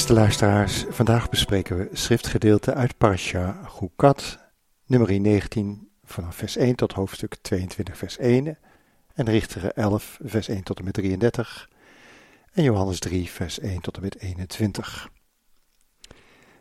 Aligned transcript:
Beste 0.00 0.14
luisteraars, 0.14 0.84
vandaag 0.88 1.28
bespreken 1.28 1.76
we 1.76 1.88
schriftgedeelte 1.92 2.74
uit 2.74 2.98
Parasha 2.98 3.62
Chukat, 3.64 4.38
nummer 4.86 5.20
19, 5.20 5.90
vanaf 6.04 6.36
vers 6.36 6.56
1 6.56 6.74
tot 6.74 6.92
hoofdstuk 6.92 7.34
22, 7.40 7.96
vers 7.96 8.18
1, 8.18 8.58
en 9.14 9.30
Richteren 9.30 9.74
11, 9.74 10.18
vers 10.22 10.48
1 10.48 10.62
tot 10.62 10.78
en 10.78 10.84
met 10.84 10.92
33, 10.94 11.70
en 12.52 12.62
Johannes 12.62 12.98
3, 12.98 13.30
vers 13.30 13.58
1 13.58 13.80
tot 13.80 13.96
en 13.96 14.02
met 14.02 14.18
21. 14.18 15.10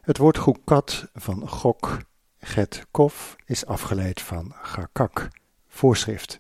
Het 0.02 0.18
woord 0.18 0.38
Chukat 0.38 1.08
van 1.14 1.50
Gok, 1.50 1.98
Get, 2.40 2.86
Kof 2.92 3.36
is 3.46 3.66
afgeleid 3.66 4.22
van 4.22 4.54
Gakak, 4.62 5.28
voorschrift, 5.68 6.38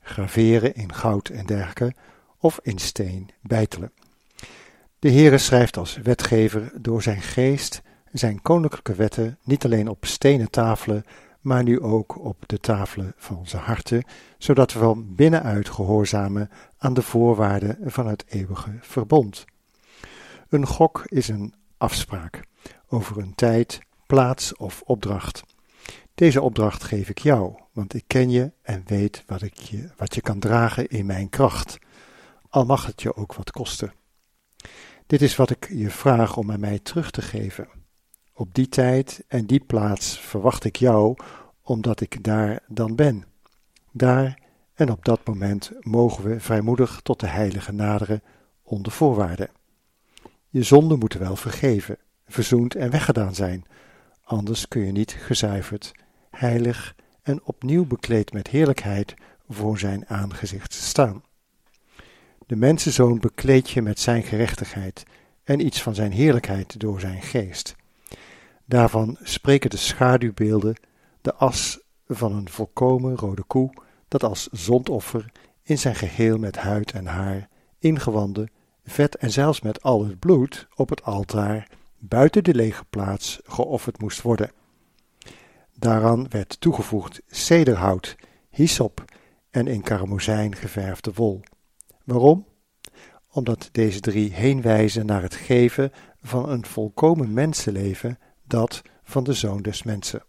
graveren 0.00 0.74
in 0.74 0.92
goud 0.94 1.28
en 1.28 1.46
dergelijke, 1.46 1.94
of 2.38 2.60
in 2.62 2.78
steen 2.78 3.30
bijtelen. 3.42 3.92
De 5.02 5.10
Heere 5.10 5.38
schrijft 5.38 5.76
als 5.76 5.96
wetgever 5.96 6.72
door 6.80 7.02
zijn 7.02 7.22
geest 7.22 7.82
zijn 8.12 8.42
koninklijke 8.42 8.94
wetten 8.94 9.38
niet 9.44 9.64
alleen 9.64 9.88
op 9.88 10.04
stenen 10.04 10.50
tafelen, 10.50 11.04
maar 11.40 11.62
nu 11.62 11.80
ook 11.80 12.24
op 12.24 12.36
de 12.46 12.58
tafelen 12.58 13.12
van 13.16 13.36
onze 13.36 13.56
harten, 13.56 14.04
zodat 14.38 14.72
we 14.72 14.78
van 14.78 15.14
binnenuit 15.14 15.68
gehoorzamen 15.68 16.50
aan 16.78 16.94
de 16.94 17.02
voorwaarden 17.02 17.78
van 17.84 18.06
het 18.06 18.24
eeuwige 18.28 18.70
verbond. 18.80 19.44
Een 20.48 20.66
gok 20.66 21.02
is 21.06 21.28
een 21.28 21.54
afspraak 21.76 22.44
over 22.88 23.18
een 23.18 23.34
tijd, 23.34 23.80
plaats 24.06 24.56
of 24.56 24.82
opdracht. 24.84 25.42
Deze 26.14 26.42
opdracht 26.42 26.82
geef 26.82 27.08
ik 27.08 27.18
jou, 27.18 27.54
want 27.72 27.94
ik 27.94 28.04
ken 28.06 28.30
je 28.30 28.52
en 28.62 28.82
weet 28.86 29.22
wat, 29.26 29.42
ik 29.42 29.56
je, 29.56 29.90
wat 29.96 30.14
je 30.14 30.20
kan 30.20 30.38
dragen 30.38 30.88
in 30.88 31.06
mijn 31.06 31.28
kracht, 31.28 31.78
al 32.48 32.64
mag 32.64 32.86
het 32.86 33.02
je 33.02 33.16
ook 33.16 33.34
wat 33.34 33.50
kosten. 33.50 33.92
Dit 35.12 35.22
is 35.22 35.36
wat 35.36 35.50
ik 35.50 35.68
je 35.70 35.90
vraag 35.90 36.36
om 36.36 36.52
aan 36.52 36.60
mij 36.60 36.78
terug 36.78 37.10
te 37.10 37.22
geven. 37.22 37.68
Op 38.34 38.54
die 38.54 38.68
tijd 38.68 39.24
en 39.28 39.46
die 39.46 39.60
plaats 39.60 40.18
verwacht 40.18 40.64
ik 40.64 40.76
jou, 40.76 41.16
omdat 41.62 42.00
ik 42.00 42.24
daar 42.24 42.60
dan 42.68 42.94
ben. 42.94 43.24
Daar 43.90 44.38
en 44.74 44.90
op 44.90 45.04
dat 45.04 45.26
moment 45.26 45.72
mogen 45.80 46.24
we 46.24 46.40
vrijmoedig 46.40 47.00
tot 47.02 47.20
de 47.20 47.26
heilige 47.26 47.72
naderen 47.72 48.22
onder 48.62 48.92
voorwaarden. 48.92 49.50
Je 50.48 50.62
zonden 50.62 50.98
moeten 50.98 51.20
wel 51.20 51.36
vergeven, 51.36 51.98
verzoend 52.26 52.74
en 52.74 52.90
weggedaan 52.90 53.34
zijn, 53.34 53.64
anders 54.24 54.68
kun 54.68 54.86
je 54.86 54.92
niet 54.92 55.12
gezuiverd, 55.12 55.92
heilig 56.30 56.94
en 57.22 57.44
opnieuw 57.44 57.86
bekleed 57.86 58.32
met 58.32 58.48
heerlijkheid 58.48 59.14
voor 59.48 59.78
zijn 59.78 60.08
aangezicht 60.08 60.72
staan. 60.72 61.22
De 62.46 62.56
mensenzoon 62.56 63.18
bekleed 63.18 63.70
je 63.70 63.82
met 63.82 64.00
zijn 64.00 64.22
gerechtigheid 64.22 65.02
en 65.44 65.66
iets 65.66 65.82
van 65.82 65.94
zijn 65.94 66.12
heerlijkheid 66.12 66.80
door 66.80 67.00
zijn 67.00 67.22
geest. 67.22 67.76
Daarvan 68.64 69.16
spreken 69.22 69.70
de 69.70 69.76
schaduwbeelden 69.76 70.76
de 71.20 71.34
as 71.34 71.80
van 72.06 72.32
een 72.34 72.48
volkomen 72.48 73.16
rode 73.16 73.42
koe, 73.42 73.72
dat 74.08 74.24
als 74.24 74.48
zondoffer 74.50 75.32
in 75.62 75.78
zijn 75.78 75.94
geheel 75.94 76.38
met 76.38 76.56
huid 76.56 76.92
en 76.92 77.06
haar, 77.06 77.48
ingewanden, 77.78 78.50
vet 78.84 79.16
en 79.16 79.30
zelfs 79.30 79.60
met 79.60 79.82
al 79.82 80.04
het 80.04 80.18
bloed 80.18 80.66
op 80.74 80.88
het 80.88 81.02
altaar 81.02 81.68
buiten 81.98 82.44
de 82.44 82.54
lege 82.54 82.84
plaats 82.84 83.40
geofferd 83.44 84.00
moest 84.00 84.22
worden. 84.22 84.50
Daaraan 85.74 86.28
werd 86.28 86.60
toegevoegd 86.60 87.20
cederhout, 87.26 88.16
hyssop 88.50 89.04
en 89.50 89.66
in 89.66 89.82
karmozijn 89.82 90.56
geverfde 90.56 91.12
wol. 91.14 91.40
Waarom? 92.04 92.46
Omdat 93.30 93.68
deze 93.72 94.00
drie 94.00 94.32
heenwijzen 94.32 95.06
naar 95.06 95.22
het 95.22 95.34
geven 95.34 95.92
van 96.22 96.48
een 96.48 96.66
volkomen 96.66 97.32
mensenleven, 97.32 98.18
dat 98.44 98.82
van 99.02 99.24
de 99.24 99.32
Zoon 99.32 99.62
des 99.62 99.82
Mensen. 99.82 100.22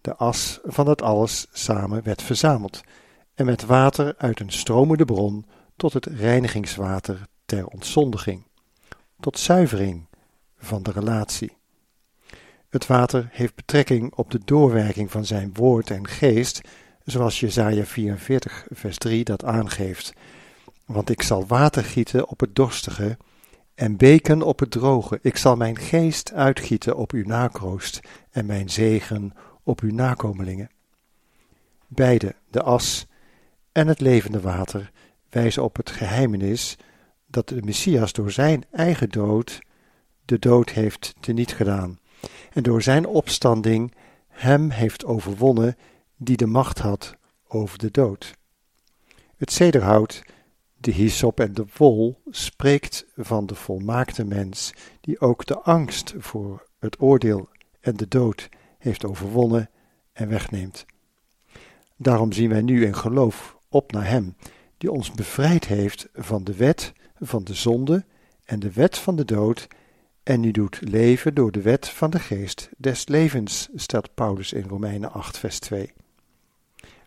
De 0.00 0.16
as 0.16 0.60
van 0.64 0.84
dat 0.84 1.02
alles 1.02 1.46
samen 1.52 2.02
werd 2.02 2.22
verzameld 2.22 2.80
en 3.34 3.46
met 3.46 3.64
water 3.64 4.14
uit 4.18 4.40
een 4.40 4.52
stromende 4.52 5.04
bron 5.04 5.46
tot 5.76 5.92
het 5.92 6.06
reinigingswater 6.06 7.26
ter 7.44 7.66
ontzondiging, 7.66 8.42
tot 9.20 9.38
zuivering 9.38 10.06
van 10.58 10.82
de 10.82 10.90
relatie. 10.90 11.56
Het 12.68 12.86
water 12.86 13.28
heeft 13.32 13.54
betrekking 13.54 14.14
op 14.14 14.30
de 14.30 14.40
doorwerking 14.44 15.10
van 15.10 15.24
zijn 15.24 15.50
woord 15.54 15.90
en 15.90 16.06
geest, 16.08 16.60
zoals 17.04 17.40
Jesaja 17.40 17.84
44 17.84 18.66
vers 18.70 18.98
3 18.98 19.24
dat 19.24 19.44
aangeeft 19.44 20.12
want 20.92 21.10
ik 21.10 21.22
zal 21.22 21.46
water 21.46 21.84
gieten 21.84 22.28
op 22.28 22.40
het 22.40 22.54
dorstige 22.54 23.16
en 23.74 23.96
beken 23.96 24.42
op 24.42 24.58
het 24.58 24.70
droge. 24.70 25.18
Ik 25.22 25.36
zal 25.36 25.56
mijn 25.56 25.76
geest 25.76 26.32
uitgieten 26.32 26.96
op 26.96 27.12
uw 27.12 27.24
nakroost 27.24 28.00
en 28.30 28.46
mijn 28.46 28.70
zegen 28.70 29.32
op 29.62 29.80
uw 29.80 29.92
nakomelingen. 29.92 30.70
Beide, 31.86 32.34
de 32.50 32.62
as 32.62 33.06
en 33.72 33.88
het 33.88 34.00
levende 34.00 34.40
water, 34.40 34.90
wijzen 35.28 35.62
op 35.62 35.76
het 35.76 35.90
geheimenis 35.90 36.76
dat 37.26 37.48
de 37.48 37.62
Messias 37.62 38.12
door 38.12 38.30
zijn 38.30 38.64
eigen 38.70 39.08
dood 39.08 39.60
de 40.24 40.38
dood 40.38 40.70
heeft 40.70 41.14
teniet 41.20 41.52
gedaan 41.52 41.98
en 42.52 42.62
door 42.62 42.82
zijn 42.82 43.06
opstanding 43.06 43.94
hem 44.28 44.70
heeft 44.70 45.04
overwonnen 45.04 45.76
die 46.16 46.36
de 46.36 46.46
macht 46.46 46.78
had 46.78 47.14
over 47.48 47.78
de 47.78 47.90
dood. 47.90 48.34
Het 49.36 49.52
zederhout 49.52 50.22
de 50.80 50.90
hyssop 50.90 51.40
en 51.40 51.54
de 51.54 51.64
wol 51.76 52.20
spreekt 52.30 53.06
van 53.16 53.46
de 53.46 53.54
volmaakte 53.54 54.24
mens, 54.24 54.74
die 55.00 55.20
ook 55.20 55.46
de 55.46 55.58
angst 55.58 56.14
voor 56.18 56.66
het 56.78 57.00
oordeel 57.00 57.48
en 57.80 57.96
de 57.96 58.08
dood 58.08 58.48
heeft 58.78 59.04
overwonnen 59.04 59.70
en 60.12 60.28
wegneemt. 60.28 60.86
Daarom 61.96 62.32
zien 62.32 62.48
wij 62.48 62.62
nu 62.62 62.84
in 62.84 62.94
geloof 62.94 63.56
op 63.68 63.92
naar 63.92 64.08
Hem, 64.08 64.36
die 64.78 64.90
ons 64.90 65.10
bevrijd 65.10 65.66
heeft 65.66 66.08
van 66.14 66.44
de 66.44 66.56
wet 66.56 66.92
van 67.18 67.44
de 67.44 67.54
zonde 67.54 68.04
en 68.44 68.60
de 68.60 68.72
wet 68.72 68.98
van 68.98 69.16
de 69.16 69.24
dood, 69.24 69.68
en 70.22 70.40
nu 70.40 70.50
doet 70.50 70.80
leven 70.80 71.34
door 71.34 71.52
de 71.52 71.62
wet 71.62 71.88
van 71.88 72.10
de 72.10 72.18
geest 72.18 72.68
des 72.76 73.08
levens, 73.08 73.68
stelt 73.74 74.14
Paulus 74.14 74.52
in 74.52 74.68
Romeinen 74.68 75.12
8, 75.12 75.38
vers 75.38 75.58
2. 75.58 75.92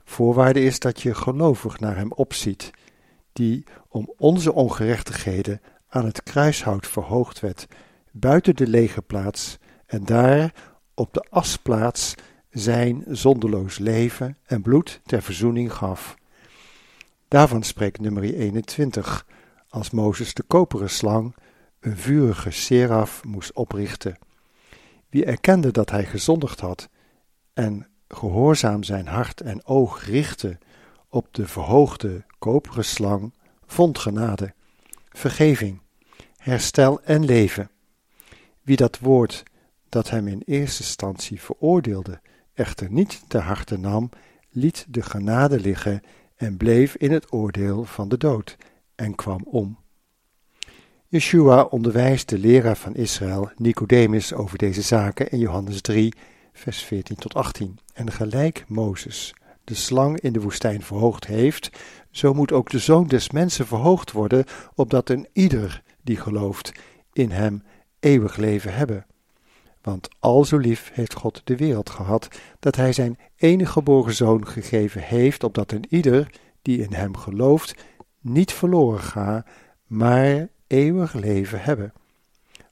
Voorwaarde 0.03 0.63
is 0.63 0.79
dat 0.79 1.01
je 1.01 1.16
gelovig 1.16 1.79
naar 1.79 1.95
Hem 1.95 2.11
opziet 2.11 2.72
die 3.34 3.64
om 3.88 4.14
onze 4.18 4.54
ongerechtigheden 4.54 5.62
aan 5.88 6.06
het 6.06 6.24
kruishout 6.24 6.88
verhoogd 6.88 7.40
werd, 7.40 7.68
buiten 8.12 8.56
de 8.56 8.68
lege 8.68 9.02
plaats, 9.02 9.58
en 9.86 10.06
daar 10.06 10.54
op 10.94 11.14
de 11.14 11.26
asplaats 11.30 12.16
zijn 12.50 13.04
zonderloos 13.08 13.78
leven 13.78 14.38
en 14.46 14.62
bloed 14.62 15.02
ter 15.06 15.22
verzoening 15.22 15.74
gaf. 15.74 16.16
Daarvan 17.28 17.64
spreekt 17.64 18.00
nummer 18.00 18.24
21, 18.24 19.26
als 19.70 19.90
Mozes 19.90 20.34
de 20.34 20.44
koperen 20.44 20.90
slang, 20.90 21.36
een 21.79 21.97
vurige 21.97 22.52
seraf, 22.52 23.24
moest 23.24 23.53
oprichten. 23.53 24.18
Wie 25.09 25.26
erkende 25.26 25.72
dat 25.72 25.90
hij 25.90 26.06
gezondigd 26.06 26.59
had 26.59 26.90
en 27.53 27.88
gehoorzaam 28.08 28.84
zijn 28.84 29.08
hart 29.08 29.41
en 29.41 29.66
oog 29.66 30.06
richtte 30.06 30.58
op 31.14 31.28
de 31.32 31.48
verhoogde 31.48 32.24
koperen 32.40 32.86
slang 32.86 33.34
vond 33.66 33.98
genade, 33.98 34.54
vergeving, 35.10 35.80
herstel 36.38 37.02
en 37.02 37.26
leven. 37.26 37.70
Wie 38.62 38.76
dat 38.76 39.00
woord 39.00 39.44
dat 39.90 40.10
hem 40.10 40.28
in 40.28 40.42
eerste 40.46 40.84
instantie 40.84 41.42
veroordeelde 41.42 42.22
echter 42.54 42.92
niet 42.92 43.24
ter 43.28 43.42
harte 43.42 43.78
nam, 43.78 44.10
liet 44.50 44.86
de 44.90 45.02
genade 45.02 45.60
liggen 45.60 46.02
en 46.36 46.58
bleef 46.58 46.96
in 46.96 47.12
het 47.12 47.34
oordeel 47.34 47.84
van 47.84 48.10
de 48.10 48.18
dood 48.18 48.58
en 48.96 49.16
kwam 49.16 49.42
om. 49.46 49.78
Yeshua 51.08 51.64
onderwijst 51.64 52.30
de 52.30 52.38
leraar 52.38 52.78
van 52.78 52.96
Israël, 52.96 53.52
Nicodemus, 53.56 54.34
over 54.34 54.58
deze 54.58 54.82
zaken 54.82 55.32
in 55.32 55.40
Johannes 55.40 55.82
3, 55.82 56.14
vers 56.54 56.84
14 56.84 57.16
tot 57.16 57.34
18. 57.34 57.80
En 57.94 58.12
gelijk 58.12 58.66
Mozes 58.68 59.34
de 59.64 59.76
slang 59.76 60.20
in 60.20 60.34
de 60.34 60.42
woestijn 60.42 60.82
verhoogd 60.82 61.26
heeft, 61.26 61.70
zo 62.12 62.34
moet 62.34 62.52
ook 62.52 62.70
de 62.70 62.80
zoon 62.80 63.08
des 63.08 63.30
mensen 63.30 63.68
verhoogd 63.68 64.12
worden, 64.12 64.46
opdat 64.76 65.10
een 65.10 65.28
ieder 65.34 65.84
die 66.02 66.18
gelooft 66.18 66.72
in 67.14 67.32
hem 67.32 67.64
eeuwig 68.00 68.36
leven 68.36 68.74
hebben. 68.74 69.06
Want 69.82 70.10
al 70.20 70.46
zo 70.46 70.58
lief 70.58 70.92
heeft 70.94 71.14
God 71.14 71.42
de 71.44 71.56
wereld 71.56 71.90
gehad, 71.90 72.28
dat 72.60 72.76
hij 72.76 72.94
zijn 72.94 73.18
enige 73.36 73.72
geboren 73.72 74.14
zoon 74.14 74.48
gegeven 74.48 75.02
heeft, 75.02 75.44
opdat 75.44 75.72
een 75.72 75.86
ieder 75.90 76.30
die 76.62 76.84
in 76.84 76.94
hem 76.94 77.18
gelooft 77.18 77.76
niet 78.22 78.54
verloren 78.54 79.00
ga, 79.00 79.46
maar 79.88 80.48
eeuwig 80.68 81.14
leven 81.14 81.62
hebben. 81.62 81.94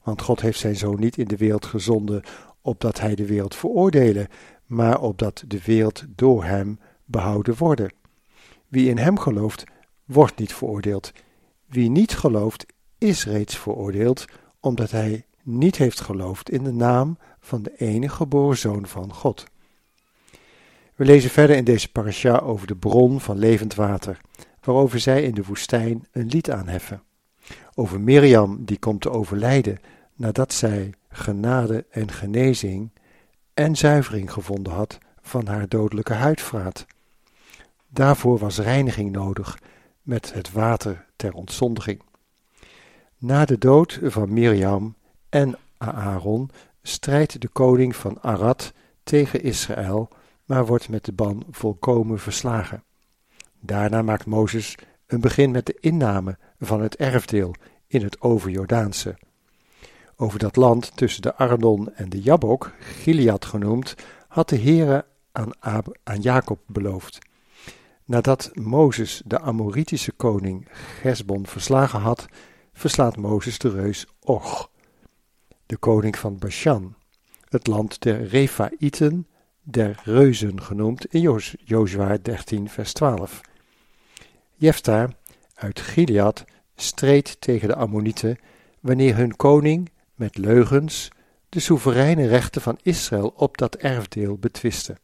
Want 0.02 0.22
God 0.22 0.40
heeft 0.40 0.58
zijn 0.58 0.76
zoon 0.76 1.00
niet 1.00 1.18
in 1.18 1.28
de 1.28 1.36
wereld 1.36 1.66
gezonden, 1.66 2.22
opdat 2.60 3.00
hij 3.00 3.14
de 3.14 3.26
wereld 3.26 3.54
veroordelen, 3.54 4.28
maar 4.72 5.00
opdat 5.00 5.44
de 5.46 5.62
wereld 5.64 6.04
door 6.08 6.44
hem 6.44 6.78
behouden 7.04 7.56
worden. 7.56 7.92
Wie 8.68 8.88
in 8.88 8.98
hem 8.98 9.18
gelooft, 9.18 9.64
wordt 10.04 10.38
niet 10.38 10.54
veroordeeld. 10.54 11.12
Wie 11.66 11.90
niet 11.90 12.14
gelooft, 12.14 12.66
is 12.98 13.24
reeds 13.24 13.58
veroordeeld, 13.58 14.24
omdat 14.60 14.90
hij 14.90 15.24
niet 15.42 15.76
heeft 15.76 16.00
geloofd 16.00 16.50
in 16.50 16.64
de 16.64 16.72
naam 16.72 17.18
van 17.40 17.62
de 17.62 17.76
enige 17.76 18.14
geboren 18.14 18.58
zoon 18.58 18.86
van 18.86 19.12
God. 19.12 19.44
We 20.94 21.04
lezen 21.04 21.30
verder 21.30 21.56
in 21.56 21.64
deze 21.64 21.92
parasha 21.92 22.38
over 22.38 22.66
de 22.66 22.76
bron 22.76 23.20
van 23.20 23.38
levend 23.38 23.74
water, 23.74 24.20
waarover 24.60 25.00
zij 25.00 25.22
in 25.22 25.34
de 25.34 25.44
woestijn 25.44 26.06
een 26.12 26.26
lied 26.26 26.50
aanheffen. 26.50 27.02
Over 27.74 28.00
Mirjam 28.00 28.64
die 28.64 28.78
komt 28.78 29.00
te 29.00 29.10
overlijden 29.10 29.80
nadat 30.14 30.52
zij 30.52 30.94
genade 31.08 31.86
en 31.90 32.10
genezing 32.10 32.90
en 33.54 33.76
zuivering 33.76 34.32
gevonden 34.32 34.72
had 34.72 34.98
van 35.20 35.46
haar 35.46 35.68
dodelijke 35.68 36.12
huidvraat. 36.12 36.86
Daarvoor 37.88 38.38
was 38.38 38.58
reiniging 38.58 39.12
nodig 39.12 39.58
met 40.02 40.32
het 40.32 40.52
water 40.52 41.06
ter 41.16 41.32
ontzondiging. 41.32 42.02
Na 43.18 43.44
de 43.44 43.58
dood 43.58 43.98
van 44.02 44.32
Mirjam 44.32 44.94
en 45.28 45.58
Aaron 45.78 46.50
strijdt 46.82 47.40
de 47.40 47.48
koning 47.48 47.96
van 47.96 48.20
Arad 48.20 48.72
tegen 49.02 49.42
Israël, 49.42 50.08
maar 50.44 50.66
wordt 50.66 50.88
met 50.88 51.04
de 51.04 51.12
ban 51.12 51.44
volkomen 51.50 52.18
verslagen. 52.18 52.84
Daarna 53.60 54.02
maakt 54.02 54.26
Mozes 54.26 54.74
een 55.06 55.20
begin 55.20 55.50
met 55.50 55.66
de 55.66 55.76
inname 55.80 56.38
van 56.58 56.80
het 56.80 56.96
erfdeel 56.96 57.54
in 57.86 58.02
het 58.02 58.20
overjordaanse. 58.20 59.18
Over 60.22 60.38
dat 60.38 60.56
land 60.56 60.96
tussen 60.96 61.22
de 61.22 61.34
Arnon 61.34 61.94
en 61.94 62.08
de 62.08 62.20
Jabok, 62.20 62.72
Gilead 62.78 63.44
genoemd, 63.44 63.94
had 64.28 64.48
de 64.48 64.58
Heere 64.58 65.04
aan, 65.32 65.50
aan 66.02 66.20
Jacob 66.20 66.58
beloofd. 66.66 67.18
Nadat 68.04 68.50
Mozes 68.54 69.22
de 69.24 69.40
Amoritische 69.40 70.12
koning 70.12 70.68
Gesbon 71.00 71.46
verslagen 71.46 72.00
had, 72.00 72.26
verslaat 72.72 73.16
Mozes 73.16 73.58
de 73.58 73.70
reus 73.70 74.06
Och, 74.20 74.70
de 75.66 75.76
koning 75.76 76.18
van 76.18 76.38
Bashan, 76.38 76.94
het 77.48 77.66
land 77.66 78.02
der 78.02 78.26
Refaïten, 78.26 79.26
der 79.62 80.00
reuzen 80.04 80.62
genoemd 80.62 81.04
in 81.04 81.20
Jozua 81.64 82.16
13 82.22 82.68
vers 82.68 82.92
12. 82.92 83.40
Jefta 84.54 85.08
uit 85.54 85.80
Gilead 85.80 86.44
streed 86.76 87.40
tegen 87.40 87.68
de 87.68 87.74
Ammonieten 87.74 88.38
wanneer 88.80 89.16
hun 89.16 89.36
koning 89.36 89.90
met 90.14 90.38
leugens 90.38 91.08
de 91.48 91.60
soevereine 91.60 92.26
rechten 92.26 92.62
van 92.62 92.78
Israël 92.82 93.32
op 93.36 93.58
dat 93.58 93.74
erfdeel 93.74 94.38
betwiste. 94.38 94.96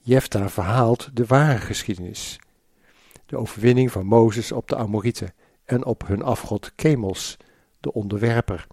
Jefta 0.00 0.48
verhaalt 0.48 1.16
de 1.16 1.26
ware 1.26 1.58
geschiedenis, 1.58 2.38
de 3.26 3.36
overwinning 3.36 3.92
van 3.92 4.06
Mozes 4.06 4.52
op 4.52 4.68
de 4.68 4.76
Amorieten 4.76 5.34
en 5.64 5.84
op 5.84 6.06
hun 6.06 6.22
afgod 6.22 6.72
Kemos, 6.74 7.36
de 7.80 7.92
onderwerper, 7.92 8.66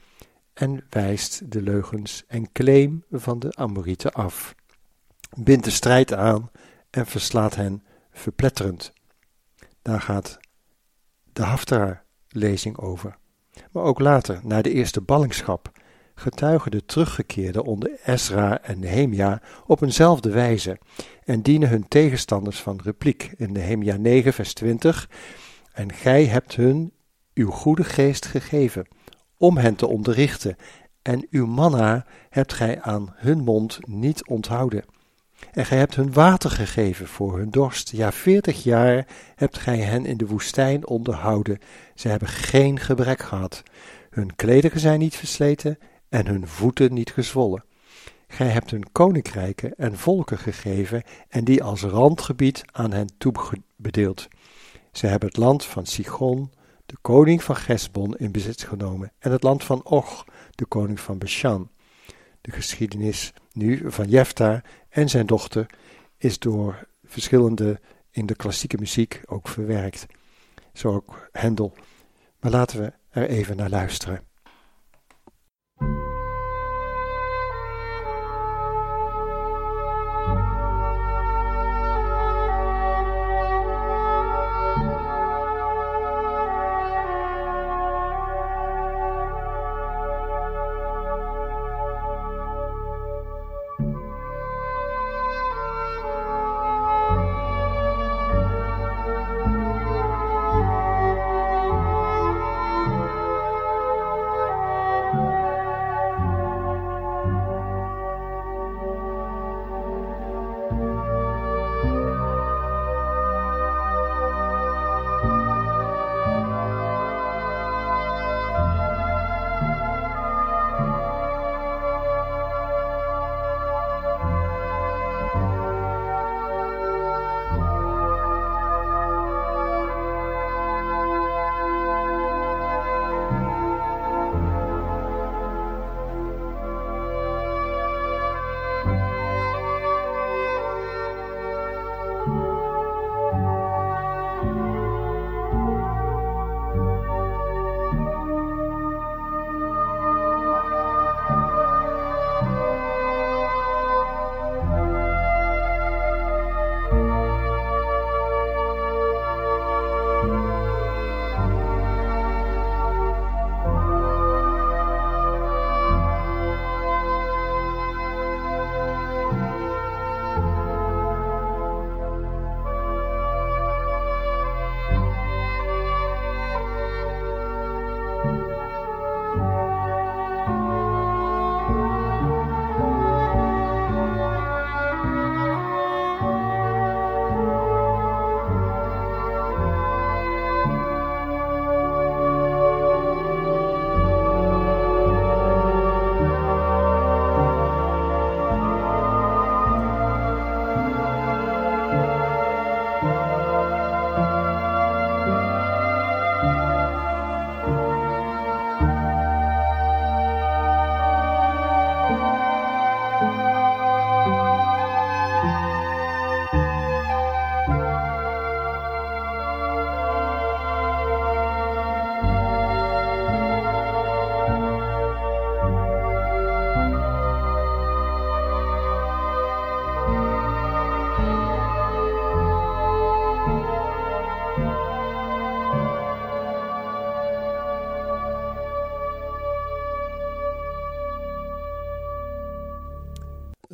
en 0.53 0.85
wijst 0.89 1.51
de 1.51 1.61
leugens 1.61 2.23
en 2.27 2.51
claim 2.51 3.03
van 3.11 3.39
de 3.39 3.55
Amorieten 3.55 4.11
af, 4.11 4.55
bindt 5.37 5.63
de 5.63 5.71
strijd 5.71 6.13
aan 6.13 6.51
en 6.89 7.05
verslaat 7.05 7.55
hen 7.55 7.83
verpletterend. 8.11 8.93
Daar 9.81 10.01
gaat 10.01 10.39
de 11.33 11.43
Haftara-lezing 11.43 12.77
over. 12.77 13.19
Maar 13.71 13.83
ook 13.83 13.99
later, 13.99 14.39
na 14.43 14.61
de 14.61 14.71
eerste 14.71 15.01
ballingschap, 15.01 15.71
getuigen 16.15 16.71
de 16.71 16.85
teruggekeerden 16.85 17.63
onder 17.63 17.99
Ezra 18.05 18.61
en 18.61 18.79
Nehemia 18.79 19.41
op 19.65 19.81
eenzelfde 19.81 20.29
wijze 20.31 20.77
en 21.23 21.41
dienen 21.41 21.69
hun 21.69 21.87
tegenstanders 21.87 22.59
van 22.59 22.79
repliek 22.83 23.33
in 23.37 23.51
Nehemia 23.51 23.97
9 23.97 24.33
vers 24.33 24.53
20 24.53 25.09
en 25.73 25.93
gij 25.93 26.25
hebt 26.25 26.55
hun 26.55 26.91
uw 27.33 27.49
goede 27.49 27.83
geest 27.83 28.25
gegeven 28.25 28.87
om 29.37 29.57
hen 29.57 29.75
te 29.75 29.87
onderrichten 29.87 30.55
en 31.01 31.27
uw 31.29 31.45
manna 31.45 32.05
hebt 32.29 32.53
gij 32.53 32.81
aan 32.81 33.13
hun 33.15 33.39
mond 33.39 33.79
niet 33.87 34.27
onthouden. 34.27 34.83
En 35.51 35.65
gij 35.65 35.77
hebt 35.77 35.95
hun 35.95 36.13
water 36.13 36.49
gegeven 36.49 37.07
voor 37.07 37.37
hun 37.37 37.49
dorst. 37.49 37.89
Ja, 37.89 38.11
veertig 38.11 38.63
jaar 38.63 39.07
hebt 39.35 39.57
gij 39.57 39.77
hen 39.77 40.05
in 40.05 40.17
de 40.17 40.27
woestijn 40.27 40.87
onderhouden. 40.87 41.59
Ze 41.95 42.07
hebben 42.07 42.27
geen 42.27 42.79
gebrek 42.79 43.21
gehad. 43.21 43.63
Hun 44.09 44.35
klederen 44.35 44.79
zijn 44.79 44.99
niet 44.99 45.15
versleten 45.15 45.77
en 46.09 46.27
hun 46.27 46.47
voeten 46.47 46.93
niet 46.93 47.11
gezwollen. 47.11 47.63
Gij 48.27 48.47
hebt 48.47 48.71
hun 48.71 48.91
koninkrijken 48.91 49.75
en 49.75 49.97
volken 49.97 50.37
gegeven 50.37 51.03
en 51.29 51.43
die 51.43 51.63
als 51.63 51.81
randgebied 51.81 52.63
aan 52.71 52.91
hen 52.91 53.09
toebedeeld. 53.17 54.27
Ze 54.91 55.07
hebben 55.07 55.27
het 55.27 55.37
land 55.37 55.65
van 55.65 55.85
Sichon, 55.85 56.51
de 56.85 56.95
koning 57.01 57.43
van 57.43 57.55
Gesbon, 57.55 58.15
in 58.17 58.31
bezit 58.31 58.63
genomen 58.63 59.11
en 59.19 59.31
het 59.31 59.43
land 59.43 59.63
van 59.63 59.83
Och, 59.83 60.25
de 60.51 60.65
koning 60.65 60.99
van 60.99 61.17
Bashan. 61.17 61.69
De 62.41 62.51
geschiedenis 62.51 63.33
nu 63.53 63.91
van 63.91 64.09
Jefta 64.09 64.61
en 64.91 65.09
zijn 65.09 65.25
dochter 65.25 65.65
is 66.17 66.39
door 66.39 66.87
verschillende 67.03 67.79
in 68.09 68.25
de 68.25 68.35
klassieke 68.35 68.77
muziek 68.77 69.21
ook 69.25 69.47
verwerkt. 69.47 70.05
Zo 70.73 70.93
ook 70.93 71.29
Hendel. 71.31 71.73
Maar 72.39 72.51
laten 72.51 72.81
we 72.81 72.93
er 73.09 73.29
even 73.29 73.57
naar 73.57 73.69
luisteren. 73.69 74.30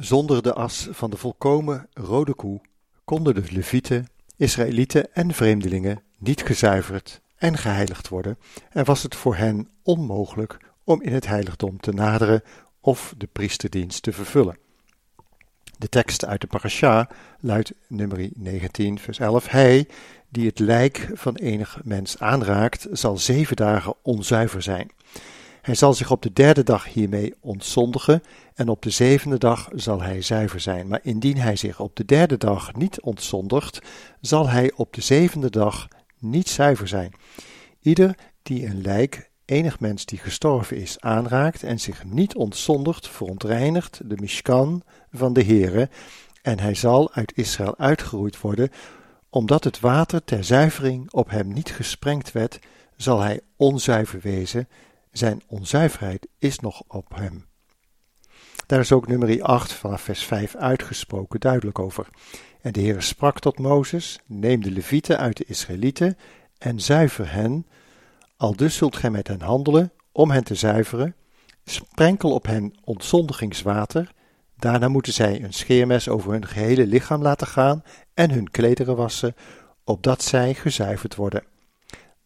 Zonder 0.07 0.43
de 0.43 0.53
as 0.53 0.87
van 0.91 1.09
de 1.09 1.17
volkomen 1.17 1.87
rode 1.93 2.33
koe 2.33 2.61
konden 3.03 3.35
de 3.35 3.43
Levieten, 3.51 4.07
Israëlieten 4.37 5.13
en 5.13 5.33
vreemdelingen 5.33 6.03
niet 6.17 6.43
gezuiverd 6.43 7.21
en 7.35 7.57
geheiligd 7.57 8.07
worden 8.07 8.37
en 8.69 8.85
was 8.85 9.03
het 9.03 9.15
voor 9.15 9.35
hen 9.35 9.69
onmogelijk 9.83 10.57
om 10.83 11.01
in 11.01 11.13
het 11.13 11.27
heiligdom 11.27 11.79
te 11.79 11.91
naderen 11.91 12.43
of 12.81 13.13
de 13.17 13.27
priesterdienst 13.27 14.01
te 14.01 14.13
vervullen. 14.13 14.57
De 15.77 15.89
tekst 15.89 16.25
uit 16.25 16.41
de 16.41 16.47
parasha 16.47 17.09
luidt 17.39 17.73
nummer 17.87 18.29
19 18.33 18.99
vers 18.99 19.19
11 19.19 19.49
Hij 19.49 19.87
die 20.29 20.47
het 20.47 20.59
lijk 20.59 21.09
van 21.13 21.35
enig 21.35 21.79
mens 21.83 22.19
aanraakt 22.19 22.87
zal 22.91 23.17
zeven 23.17 23.55
dagen 23.55 23.95
onzuiver 24.01 24.61
zijn. 24.61 24.91
Hij 25.67 25.75
zal 25.75 25.93
zich 25.93 26.11
op 26.11 26.21
de 26.21 26.33
derde 26.33 26.63
dag 26.63 26.85
hiermee 26.85 27.33
ontzondigen 27.39 28.23
en 28.53 28.69
op 28.69 28.81
de 28.81 28.89
zevende 28.89 29.37
dag 29.37 29.69
zal 29.73 30.01
hij 30.01 30.21
zuiver 30.21 30.59
zijn. 30.59 30.87
Maar 30.87 30.99
indien 31.03 31.37
hij 31.37 31.55
zich 31.55 31.79
op 31.79 31.95
de 31.95 32.05
derde 32.05 32.37
dag 32.37 32.75
niet 32.75 33.01
ontzondigt, 33.01 33.79
zal 34.21 34.49
hij 34.49 34.71
op 34.75 34.93
de 34.93 35.01
zevende 35.01 35.49
dag 35.49 35.87
niet 36.19 36.49
zuiver 36.49 36.87
zijn. 36.87 37.13
Ieder 37.81 38.15
die 38.41 38.65
een 38.65 38.81
lijk, 38.81 39.29
enig 39.45 39.79
mens 39.79 40.05
die 40.05 40.17
gestorven 40.17 40.77
is, 40.77 40.99
aanraakt 40.99 41.63
en 41.63 41.79
zich 41.79 42.03
niet 42.03 42.35
ontzondigt, 42.35 43.07
verontreinigt 43.07 44.09
de 44.09 44.15
Mishkan 44.19 44.83
van 45.11 45.33
de 45.33 45.43
Heere, 45.43 45.89
en 46.41 46.59
hij 46.59 46.75
zal 46.75 47.13
uit 47.13 47.37
Israël 47.37 47.77
uitgeroeid 47.77 48.41
worden, 48.41 48.69
omdat 49.29 49.63
het 49.63 49.79
water 49.79 50.23
ter 50.23 50.43
zuivering 50.43 51.11
op 51.11 51.29
hem 51.29 51.53
niet 51.53 51.71
gesprengd 51.71 52.31
werd, 52.31 52.59
zal 52.95 53.19
hij 53.19 53.39
onzuiver 53.55 54.19
wezen, 54.21 54.67
zijn 55.17 55.41
onzuiverheid 55.47 56.27
is 56.39 56.59
nog 56.59 56.83
op 56.87 57.15
hem. 57.15 57.45
Daar 58.65 58.79
is 58.79 58.91
ook 58.91 59.07
nummer 59.07 59.41
8 59.41 59.73
vanaf 59.73 60.01
vers 60.01 60.23
5 60.23 60.55
uitgesproken 60.55 61.39
duidelijk 61.39 61.79
over. 61.79 62.07
En 62.61 62.71
de 62.71 62.79
Heer 62.79 63.01
sprak 63.01 63.39
tot 63.39 63.59
Mozes: 63.59 64.19
Neem 64.25 64.61
de 64.61 64.71
levieten 64.71 65.17
uit 65.17 65.37
de 65.37 65.45
Israëlieten 65.45 66.17
en 66.57 66.79
zuiver 66.79 67.31
hen. 67.31 67.67
Al 68.37 68.55
dus 68.55 68.75
zult 68.75 68.95
gij 68.95 69.09
met 69.09 69.27
hen 69.27 69.41
handelen 69.41 69.91
om 70.11 70.31
hen 70.31 70.43
te 70.43 70.55
zuiveren. 70.55 71.15
Sprenkel 71.65 72.33
op 72.33 72.45
hen 72.45 72.73
ontzondigingswater. 72.83 74.11
Daarna 74.55 74.87
moeten 74.87 75.13
zij 75.13 75.43
een 75.43 75.53
scheermes 75.53 76.09
over 76.09 76.31
hun 76.31 76.47
gehele 76.47 76.87
lichaam 76.87 77.21
laten 77.21 77.47
gaan 77.47 77.83
en 78.13 78.31
hun 78.31 78.51
klederen 78.51 78.95
wassen, 78.95 79.35
opdat 79.83 80.23
zij 80.23 80.53
gezuiverd 80.53 81.15
worden. 81.15 81.43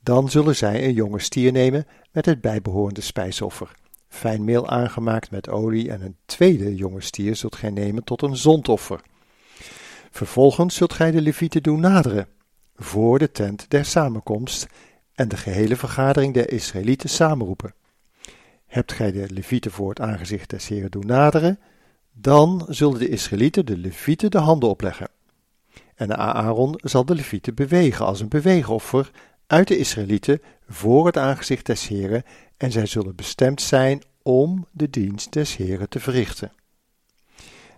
Dan 0.03 0.29
zullen 0.29 0.55
zij 0.55 0.85
een 0.85 0.93
jonge 0.93 1.19
stier 1.19 1.51
nemen 1.51 1.87
met 2.11 2.25
het 2.25 2.41
bijbehorende 2.41 3.01
spijsoffer. 3.01 3.71
Fijn 4.07 4.43
meel 4.43 4.69
aangemaakt 4.69 5.31
met 5.31 5.49
olie 5.49 5.91
en 5.91 6.01
een 6.01 6.15
tweede 6.25 6.75
jonge 6.75 7.01
stier 7.01 7.35
zult 7.35 7.55
gij 7.55 7.69
nemen 7.69 8.03
tot 8.03 8.21
een 8.21 8.37
zondoffer. 8.37 9.01
Vervolgens 10.11 10.75
zult 10.75 10.93
gij 10.93 11.11
de 11.11 11.21
levieten 11.21 11.63
doen 11.63 11.79
naderen, 11.79 12.27
voor 12.75 13.19
de 13.19 13.31
tent 13.31 13.69
der 13.69 13.85
samenkomst, 13.85 14.67
en 15.13 15.27
de 15.27 15.37
gehele 15.37 15.75
vergadering 15.75 16.33
der 16.33 16.51
Israëlieten 16.51 17.09
samenroepen. 17.09 17.73
Hebt 18.67 18.91
gij 18.91 19.11
de 19.11 19.33
levieten 19.33 19.71
voor 19.71 19.89
het 19.89 19.99
aangezicht 19.99 20.49
des 20.49 20.67
Heren 20.67 20.91
doen 20.91 21.05
naderen, 21.05 21.59
dan 22.13 22.65
zullen 22.69 22.99
de 22.99 23.09
Israëlieten 23.09 23.65
de 23.65 23.77
levieten 23.77 24.31
de 24.31 24.37
handen 24.37 24.69
opleggen. 24.69 25.09
En 25.95 26.17
Aaron 26.17 26.79
zal 26.83 27.05
de 27.05 27.15
levieten 27.15 27.55
bewegen 27.55 28.05
als 28.05 28.19
een 28.19 28.29
beweegoffer 28.29 29.11
uit 29.51 29.67
de 29.67 29.77
Israëlieten 29.77 30.41
voor 30.69 31.05
het 31.05 31.17
aangezicht 31.17 31.65
des 31.65 31.87
Heren, 31.87 32.23
en 32.57 32.71
zij 32.71 32.85
zullen 32.85 33.15
bestemd 33.15 33.61
zijn 33.61 34.01
om 34.21 34.67
de 34.71 34.89
dienst 34.89 35.33
des 35.33 35.55
Heren 35.55 35.89
te 35.89 35.99
verrichten. 35.99 36.51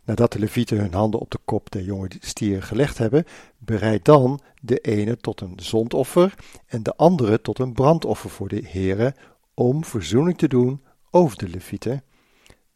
Nadat 0.03 0.31
de 0.31 0.39
levieten 0.39 0.77
hun 0.77 0.93
handen 0.93 1.19
op 1.19 1.31
de 1.31 1.39
kop 1.45 1.71
der 1.71 1.83
jonge 1.83 2.07
stieren 2.19 2.63
gelegd 2.63 2.97
hebben, 2.97 3.25
bereid 3.57 4.05
dan 4.05 4.39
de 4.61 4.77
ene 4.77 5.17
tot 5.17 5.41
een 5.41 5.53
zondoffer 5.55 6.33
en 6.65 6.83
de 6.83 6.95
andere 6.95 7.41
tot 7.41 7.59
een 7.59 7.73
brandoffer 7.73 8.29
voor 8.29 8.47
de 8.47 8.61
Heren, 8.67 9.15
om 9.53 9.85
verzoening 9.85 10.37
te 10.37 10.47
doen 10.47 10.83
over 11.11 11.37
de 11.37 11.49
levieten. 11.49 12.03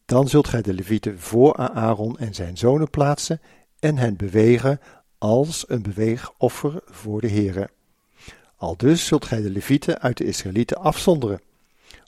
Dan 0.04 0.28
zult 0.28 0.48
gij 0.48 0.62
de 0.62 0.74
levieten 0.74 1.18
voor 1.18 1.56
Aaron 1.56 2.18
en 2.18 2.34
zijn 2.34 2.56
zonen 2.56 2.90
plaatsen 2.90 3.40
en 3.78 3.96
hen 3.98 4.16
bewegen 4.16 4.80
als 5.18 5.64
een 5.68 5.82
beweegoffer 5.82 6.80
voor 6.84 7.20
de 7.20 7.28
Heren. 7.28 7.70
Al 8.58 8.76
dus 8.76 9.06
zult 9.06 9.24
gij 9.24 9.42
de 9.42 9.50
levieten 9.50 10.00
uit 10.00 10.16
de 10.16 10.24
Israëlieten 10.24 10.76
afzonderen, 10.76 11.40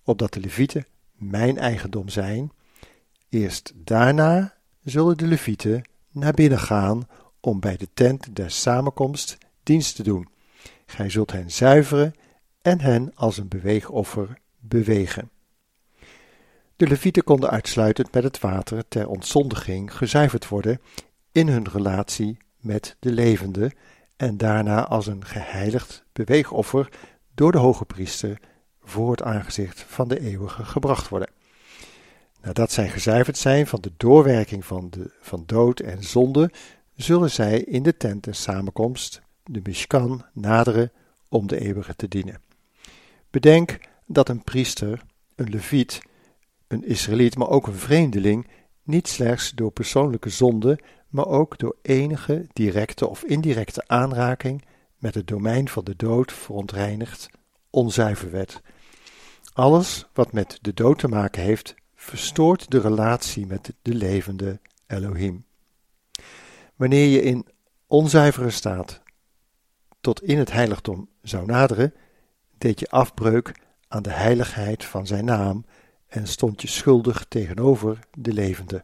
opdat 0.05 0.33
de 0.33 0.41
levieten 0.41 0.87
mijn 1.13 1.59
eigendom 1.59 2.09
zijn. 2.09 2.53
Eerst 3.29 3.73
daarna 3.75 4.55
zullen 4.85 5.17
de 5.17 5.27
levieten 5.27 5.83
naar 6.11 6.33
binnen 6.33 6.59
gaan 6.59 7.09
om 7.41 7.61
bij 7.61 7.77
de 7.77 7.89
tent 7.95 8.37
der 8.37 8.51
samenkomst 8.51 9.39
dienst 9.63 9.97
te 9.97 10.03
doen. 10.03 10.29
Gij 10.87 11.11
zult 11.11 11.33
hen 11.33 11.51
zuiveren 11.51 12.15
en 12.63 12.81
hen 12.81 13.13
als 13.15 13.39
een 13.39 13.49
beweegoffer 13.49 14.39
bewegen. 14.59 15.31
De 16.77 16.87
levieten 16.87 17.25
konden 17.25 17.51
uitsluitend 17.51 18.13
met 18.13 18.23
het 18.23 18.41
water 18.41 18.89
ter 18.89 19.09
ontzondiging 19.09 19.97
gezuiverd 19.97 20.49
worden 20.49 20.81
in 21.33 21.49
hun 21.49 21.69
relatie 21.69 22.37
met 22.57 22.97
de 22.99 23.13
levende 23.13 23.73
en 24.21 24.37
daarna 24.37 24.87
als 24.87 25.07
een 25.07 25.25
geheiligd 25.25 26.05
beweegoffer 26.13 26.89
door 27.35 27.53
de 27.53 27.59
hoge 27.59 27.85
priester 27.85 28.41
voor 28.83 29.11
het 29.11 29.23
aangezicht 29.23 29.85
van 29.89 30.09
de 30.09 30.21
eeuwige 30.21 30.65
gebracht 30.65 31.09
worden. 31.09 31.31
Nadat 32.43 32.73
zij 32.73 32.89
gezuiverd 32.89 33.39
zijn 33.39 33.67
van 33.67 33.81
de 33.81 33.93
doorwerking 33.97 34.65
van, 34.65 34.91
de, 34.91 35.11
van 35.21 35.43
dood 35.47 35.81
en 35.81 36.03
zonde, 36.03 36.51
zullen 36.95 37.31
zij 37.31 37.61
in 37.61 37.83
de 37.83 37.97
tent 37.97 38.27
en 38.27 38.35
samenkomst, 38.35 39.23
de 39.45 39.61
Mishkan, 39.63 40.25
naderen 40.33 40.93
om 41.29 41.47
de 41.47 41.61
eeuwige 41.61 41.97
te 41.97 42.09
dienen. 42.09 42.41
Bedenk 43.31 43.79
dat 44.07 44.29
een 44.29 44.45
priester, 44.45 45.03
een 45.35 45.49
leviet, 45.51 46.01
een 46.67 46.85
Israëliet, 46.85 47.37
maar 47.37 47.49
ook 47.49 47.67
een 47.67 47.75
vreemdeling, 47.75 48.49
niet 48.83 49.09
slechts 49.09 49.51
door 49.51 49.71
persoonlijke 49.71 50.31
zonde 50.31 50.79
maar 51.11 51.27
ook 51.27 51.59
door 51.59 51.77
enige 51.83 52.47
directe 52.53 53.09
of 53.09 53.23
indirecte 53.25 53.85
aanraking 53.87 54.65
met 54.99 55.15
het 55.15 55.27
domein 55.27 55.69
van 55.69 55.85
de 55.85 55.97
dood 55.97 56.33
verontreinigd, 56.33 57.29
onzuiver 57.71 58.31
werd. 58.31 58.61
Alles 59.53 60.09
wat 60.13 60.33
met 60.33 60.59
de 60.61 60.75
dood 60.75 60.99
te 60.99 61.09
maken 61.09 61.43
heeft, 61.43 61.75
verstoort 61.95 62.71
de 62.71 62.81
relatie 62.81 63.47
met 63.47 63.73
de 63.83 63.95
levende 63.95 64.61
Elohim. 64.87 65.45
Wanneer 66.77 67.07
je 67.07 67.23
in 67.23 67.47
onzuivere 67.87 68.51
staat 68.51 69.03
tot 70.01 70.23
in 70.23 70.39
het 70.39 70.53
heiligdom 70.53 71.09
zou 71.23 71.47
naderen, 71.47 71.95
deed 72.59 72.81
je 72.81 72.91
afbreuk 72.91 73.61
aan 73.89 74.03
de 74.03 74.13
heiligheid 74.13 74.85
van 74.85 75.07
zijn 75.07 75.25
naam 75.25 75.65
en 76.07 76.27
stond 76.27 76.63
je 76.63 76.69
schuldig 76.69 77.25
tegenover 77.29 77.99
de 78.19 78.33
levende. 78.33 78.83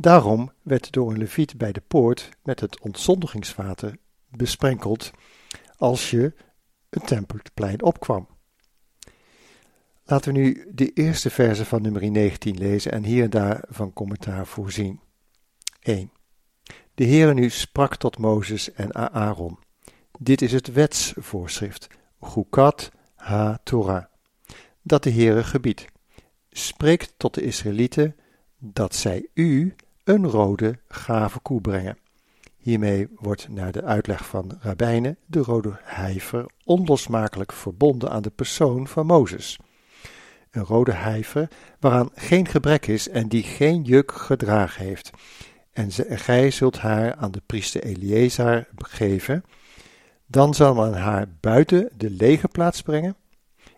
Daarom 0.00 0.52
werd 0.62 0.92
door 0.92 1.10
een 1.10 1.18
leviet 1.18 1.58
bij 1.58 1.72
de 1.72 1.82
poort 1.88 2.28
met 2.42 2.60
het 2.60 2.80
ontzondigingswater 2.80 3.96
besprenkeld 4.28 5.10
als 5.76 6.10
je 6.10 6.34
het 6.90 7.06
tempelplein 7.06 7.82
opkwam. 7.82 8.28
Laten 10.04 10.32
we 10.32 10.38
nu 10.38 10.70
de 10.74 10.92
eerste 10.92 11.30
verse 11.30 11.64
van 11.64 11.82
nummer 11.82 12.10
19 12.10 12.58
lezen 12.58 12.92
en 12.92 13.04
hier 13.04 13.24
en 13.24 13.30
daar 13.30 13.64
van 13.68 13.92
commentaar 13.92 14.46
voorzien. 14.46 15.00
1. 15.80 16.12
De 16.94 17.04
Heere 17.04 17.34
nu 17.34 17.50
sprak 17.50 17.96
tot 17.96 18.18
Mozes 18.18 18.72
en 18.72 18.94
Aaron. 19.12 19.58
Dit 20.18 20.42
is 20.42 20.52
het 20.52 20.72
wetsvoorschrift, 20.72 21.86
Gukat 22.20 22.90
ha-Torah, 23.14 24.04
dat 24.82 25.02
de 25.02 25.12
Heere 25.12 25.44
gebiedt. 25.44 25.84
Spreek 26.50 27.08
tot 27.16 27.34
de 27.34 27.42
Israëlieten 27.42 28.16
dat 28.58 28.94
zij 28.94 29.28
u 29.34 29.74
een 30.04 30.26
rode 30.26 30.78
gave 30.88 31.40
koe 31.40 31.60
brengen. 31.60 31.98
Hiermee 32.56 33.08
wordt 33.14 33.48
naar 33.48 33.72
de 33.72 33.82
uitleg 33.82 34.26
van 34.26 34.58
rabbijnen 34.60 35.16
de 35.26 35.38
rode 35.38 35.78
heiver 35.82 36.46
onlosmakelijk 36.64 37.52
verbonden 37.52 38.10
aan 38.10 38.22
de 38.22 38.30
persoon 38.30 38.88
van 38.88 39.06
Mozes. 39.06 39.58
Een 40.50 40.64
rode 40.64 40.92
heiver 40.92 41.48
waaraan 41.78 42.10
geen 42.14 42.46
gebrek 42.46 42.86
is 42.86 43.08
en 43.08 43.28
die 43.28 43.42
geen 43.42 43.82
juk 43.82 44.12
gedragen 44.12 44.84
heeft. 44.84 45.10
En 45.72 45.90
gij 46.08 46.50
zult 46.50 46.78
haar 46.78 47.14
aan 47.14 47.30
de 47.30 47.42
priester 47.46 47.82
Eleazar 47.82 48.66
geven. 48.76 49.44
Dan 50.26 50.54
zal 50.54 50.74
men 50.74 50.94
haar 50.94 51.26
buiten 51.40 51.90
de 51.96 52.10
legerplaats 52.10 52.82
brengen 52.82 53.16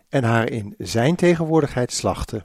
en 0.09 0.23
haar 0.23 0.49
in 0.49 0.75
zijn 0.77 1.15
tegenwoordigheid 1.15 1.91
slachten. 1.91 2.43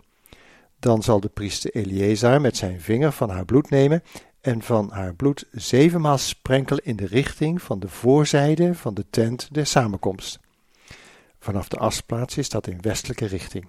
Dan 0.78 1.02
zal 1.02 1.20
de 1.20 1.28
priester 1.28 1.74
Eleazar 1.74 2.40
met 2.40 2.56
zijn 2.56 2.80
vinger 2.80 3.12
van 3.12 3.30
haar 3.30 3.44
bloed 3.44 3.70
nemen 3.70 4.02
en 4.40 4.62
van 4.62 4.90
haar 4.90 5.14
bloed 5.14 5.46
zevenmaal 5.50 6.18
sprenkelen 6.18 6.84
in 6.84 6.96
de 6.96 7.06
richting 7.06 7.62
van 7.62 7.80
de 7.80 7.88
voorzijde 7.88 8.74
van 8.74 8.94
de 8.94 9.04
tent 9.10 9.48
der 9.54 9.66
samenkomst. 9.66 10.38
Vanaf 11.40 11.68
de 11.68 11.76
asplaats 11.76 12.36
is 12.36 12.48
dat 12.48 12.66
in 12.66 12.80
westelijke 12.80 13.26
richting. 13.26 13.68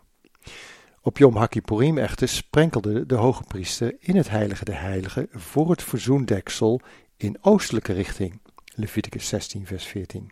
Op 1.01 1.18
Yom 1.18 1.36
HaKippurim 1.36 1.98
echter 1.98 2.28
sprenkelde 2.28 3.06
de 3.06 3.16
hoge 3.16 3.44
priester 3.44 3.96
in 4.00 4.16
het 4.16 4.30
heilige 4.30 4.66
de 4.66 4.74
heilige 4.74 5.28
voor 5.32 5.70
het 5.70 5.84
verzoendeksel 5.84 6.82
in 7.18 7.38
oostelijke 7.42 7.94
richting. 7.94 8.39
Leviticus 8.75 9.28
16 9.28 9.66
vers 9.66 9.86
14. 9.86 10.32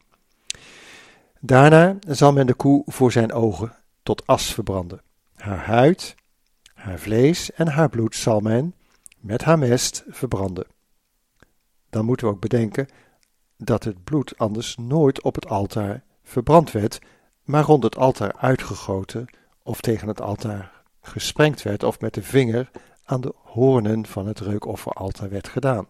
Daarna 1.39 1.97
zal 2.07 2.33
men 2.33 2.47
de 2.47 2.53
koe 2.53 2.83
voor 2.85 3.11
zijn 3.11 3.33
ogen 3.33 3.75
tot 4.03 4.27
as 4.27 4.53
verbranden. 4.53 5.01
Haar 5.35 5.65
huid, 5.65 6.15
haar 6.77 6.99
vlees 6.99 7.51
en 7.51 7.67
haar 7.67 7.89
bloed 7.89 8.15
zal 8.15 8.39
men 8.39 8.75
met 9.19 9.43
haar 9.43 9.59
mest 9.59 10.03
verbranden. 10.07 10.65
Dan 11.89 12.05
moeten 12.05 12.27
we 12.27 12.33
ook 12.33 12.39
bedenken 12.41 12.87
dat 13.57 13.83
het 13.83 14.03
bloed 14.03 14.37
anders 14.37 14.75
nooit 14.75 15.21
op 15.21 15.35
het 15.35 15.47
altaar 15.47 16.03
verbrand 16.23 16.71
werd, 16.71 16.99
maar 17.43 17.63
rond 17.63 17.83
het 17.83 17.97
altaar 17.97 18.33
uitgegoten 18.33 19.25
of 19.63 19.81
tegen 19.81 20.07
het 20.07 20.21
altaar 20.21 20.83
gesprengd 21.01 21.61
werd 21.61 21.83
of 21.83 21.99
met 21.99 22.13
de 22.13 22.23
vinger 22.23 22.71
aan 23.03 23.21
de 23.21 23.33
hoornen 23.43 24.05
van 24.05 24.27
het 24.27 24.39
reukofferaltaar 24.39 25.29
werd 25.29 25.47
gedaan. 25.47 25.87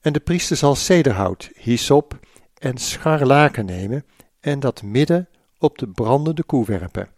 En 0.00 0.12
de 0.12 0.20
priester 0.20 0.56
zal 0.56 0.74
cederhout, 0.74 1.50
hyssop 1.54 2.18
en 2.54 2.76
scharlaken 2.76 3.64
nemen 3.64 4.04
en 4.40 4.60
dat 4.60 4.82
midden 4.82 5.28
op 5.58 5.78
de 5.78 5.88
brandende 5.88 6.42
koe 6.42 6.66
werpen. 6.66 7.08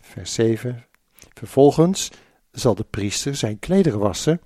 Vers 0.00 0.34
7. 0.34 0.86
Vervolgens 1.34 2.10
zal 2.50 2.74
de 2.74 2.84
priester 2.84 3.34
zijn 3.34 3.58
klederen 3.58 3.98
wassen 3.98 4.40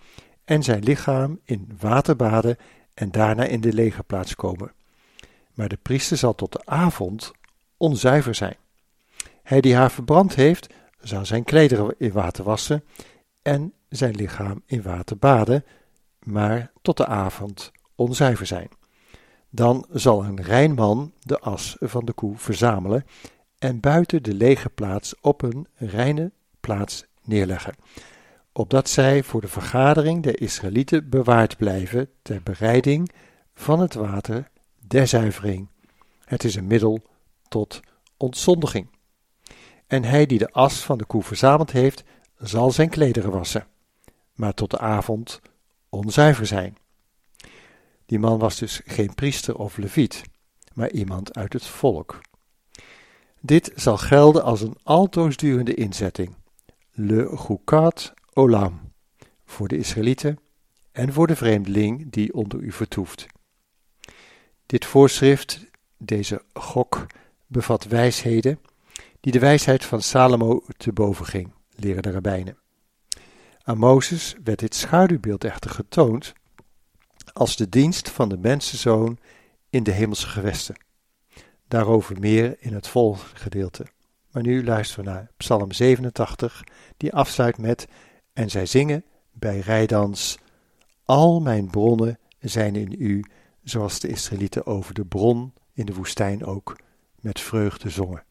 en 0.44 0.62
zijn 0.62 0.82
lichaam 0.82 1.40
in 1.44 1.76
water 1.80 2.16
baden 2.16 2.56
en 2.94 3.10
daarna 3.10 3.44
in 3.44 3.60
de 3.60 3.72
legerplaats 3.72 4.34
komen. 4.34 4.72
Maar 5.54 5.68
de 5.68 5.78
priester 5.82 6.16
zal 6.16 6.34
tot 6.34 6.52
de 6.52 6.62
avond 6.64 7.32
onzuiver 7.76 8.34
zijn. 8.34 8.56
Hij 9.42 9.60
die 9.60 9.74
haar 9.74 9.90
verbrand 9.90 10.34
heeft, 10.34 10.74
zal 11.00 11.26
zijn 11.26 11.44
klederen 11.44 11.94
in 11.98 12.12
water 12.12 12.44
wassen 12.44 12.84
en 13.42 13.72
zijn 13.88 14.14
lichaam 14.14 14.62
in 14.66 14.82
water 14.82 15.16
baden, 15.16 15.64
maar 16.22 16.72
tot 16.82 16.96
de 16.96 17.06
avond 17.06 17.72
onzuiver 17.94 18.46
zijn. 18.46 18.68
Dan 19.50 19.86
zal 19.92 20.24
een 20.24 20.42
rein 20.42 20.74
man 20.74 21.12
de 21.20 21.38
as 21.38 21.76
van 21.80 22.04
de 22.04 22.12
koe 22.12 22.36
verzamelen 22.36 23.04
en 23.58 23.80
buiten 23.80 24.22
de 24.22 24.34
lege 24.34 24.68
plaats 24.68 25.14
op 25.20 25.42
een 25.42 25.66
reine 25.74 26.32
plaats 26.66 27.04
neerleggen, 27.22 27.74
opdat 28.52 28.88
zij 28.88 29.22
voor 29.22 29.40
de 29.40 29.48
vergadering 29.48 30.22
der 30.22 30.40
Israëlieten 30.40 31.08
bewaard 31.08 31.56
blijven 31.56 32.10
ter 32.22 32.42
bereiding 32.42 33.10
van 33.54 33.80
het 33.80 33.94
water 33.94 34.50
der 34.86 35.06
zuivering. 35.06 35.68
Het 36.24 36.44
is 36.44 36.54
een 36.54 36.66
middel 36.66 37.02
tot 37.48 37.80
ontzondiging. 38.16 38.88
En 39.86 40.04
hij 40.04 40.26
die 40.26 40.38
de 40.38 40.52
as 40.52 40.84
van 40.84 40.98
de 40.98 41.04
koe 41.04 41.22
verzameld 41.22 41.70
heeft, 41.70 42.04
zal 42.38 42.70
zijn 42.70 42.88
klederen 42.88 43.30
wassen, 43.30 43.66
maar 44.34 44.54
tot 44.54 44.70
de 44.70 44.78
avond 44.78 45.40
onzuiver 45.88 46.46
zijn. 46.46 46.76
Die 48.06 48.18
man 48.18 48.38
was 48.38 48.58
dus 48.58 48.80
geen 48.84 49.14
priester 49.14 49.56
of 49.56 49.76
leviet, 49.76 50.22
maar 50.72 50.90
iemand 50.90 51.34
uit 51.36 51.52
het 51.52 51.66
volk. 51.66 52.20
Dit 53.40 53.72
zal 53.74 53.96
gelden 53.96 54.42
als 54.42 54.60
een 54.60 54.76
altoosdurende 54.82 55.74
inzetting, 55.74 56.34
le 56.98 57.36
Gukat 57.36 58.14
Olam, 58.32 58.92
voor 59.44 59.68
de 59.68 59.76
Israëlieten 59.76 60.38
en 60.92 61.12
voor 61.12 61.26
de 61.26 61.36
vreemdeling 61.36 62.12
die 62.12 62.34
onder 62.34 62.60
u 62.60 62.72
vertoeft. 62.72 63.26
Dit 64.66 64.84
voorschrift, 64.84 65.66
deze 65.98 66.42
gok, 66.52 67.06
bevat 67.46 67.84
wijsheden 67.84 68.60
die 69.20 69.32
de 69.32 69.38
wijsheid 69.38 69.84
van 69.84 70.02
Salomo 70.02 70.62
te 70.76 70.92
boven 70.92 71.26
ging, 71.26 71.52
leren 71.74 72.02
de 72.02 72.10
rabbijnen. 72.10 72.58
Aan 73.62 73.78
Mozes 73.78 74.36
werd 74.44 74.58
dit 74.58 74.74
schaduwbeeld 74.74 75.44
echter 75.44 75.70
getoond 75.70 76.32
als 77.32 77.56
de 77.56 77.68
dienst 77.68 78.10
van 78.10 78.28
de 78.28 78.38
mensenzoon 78.38 79.18
in 79.70 79.82
de 79.82 79.92
hemelse 79.92 80.26
gewesten. 80.26 80.76
Daarover 81.68 82.20
meer 82.20 82.56
in 82.58 82.74
het 82.74 82.88
volgende 82.88 83.36
gedeelte. 83.36 83.86
Maar 84.36 84.44
nu 84.44 84.64
luisteren 84.64 85.04
we 85.04 85.10
naar 85.10 85.30
Psalm 85.36 85.72
87, 85.72 86.64
die 86.96 87.12
afsluit 87.12 87.58
met: 87.58 87.88
En 88.32 88.50
zij 88.50 88.66
zingen 88.66 89.04
bij 89.32 89.58
rijdans: 89.58 90.38
Al 91.04 91.40
mijn 91.40 91.70
bronnen 91.70 92.18
zijn 92.40 92.76
in 92.76 92.94
u, 92.98 93.24
zoals 93.62 94.00
de 94.00 94.08
Israëlieten 94.08 94.66
over 94.66 94.94
de 94.94 95.04
bron 95.04 95.52
in 95.72 95.86
de 95.86 95.94
woestijn 95.94 96.44
ook 96.44 96.76
met 97.20 97.40
vreugde 97.40 97.90
zongen. 97.90 98.24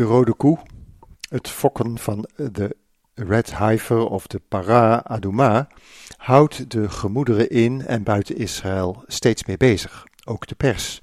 De 0.00 0.06
rode 0.06 0.34
koe, 0.34 0.58
het 1.28 1.48
fokken 1.48 1.98
van 1.98 2.28
de 2.36 2.76
Red 3.14 3.58
Heifer 3.58 4.06
of 4.06 4.26
de 4.26 4.40
Para 4.48 5.02
Aduma, 5.02 5.68
houdt 6.16 6.70
de 6.70 6.88
gemoederen 6.88 7.50
in 7.50 7.86
en 7.86 8.02
buiten 8.02 8.36
Israël 8.36 9.04
steeds 9.06 9.44
meer 9.44 9.56
bezig, 9.56 10.06
ook 10.24 10.46
de 10.46 10.54
pers. 10.54 11.00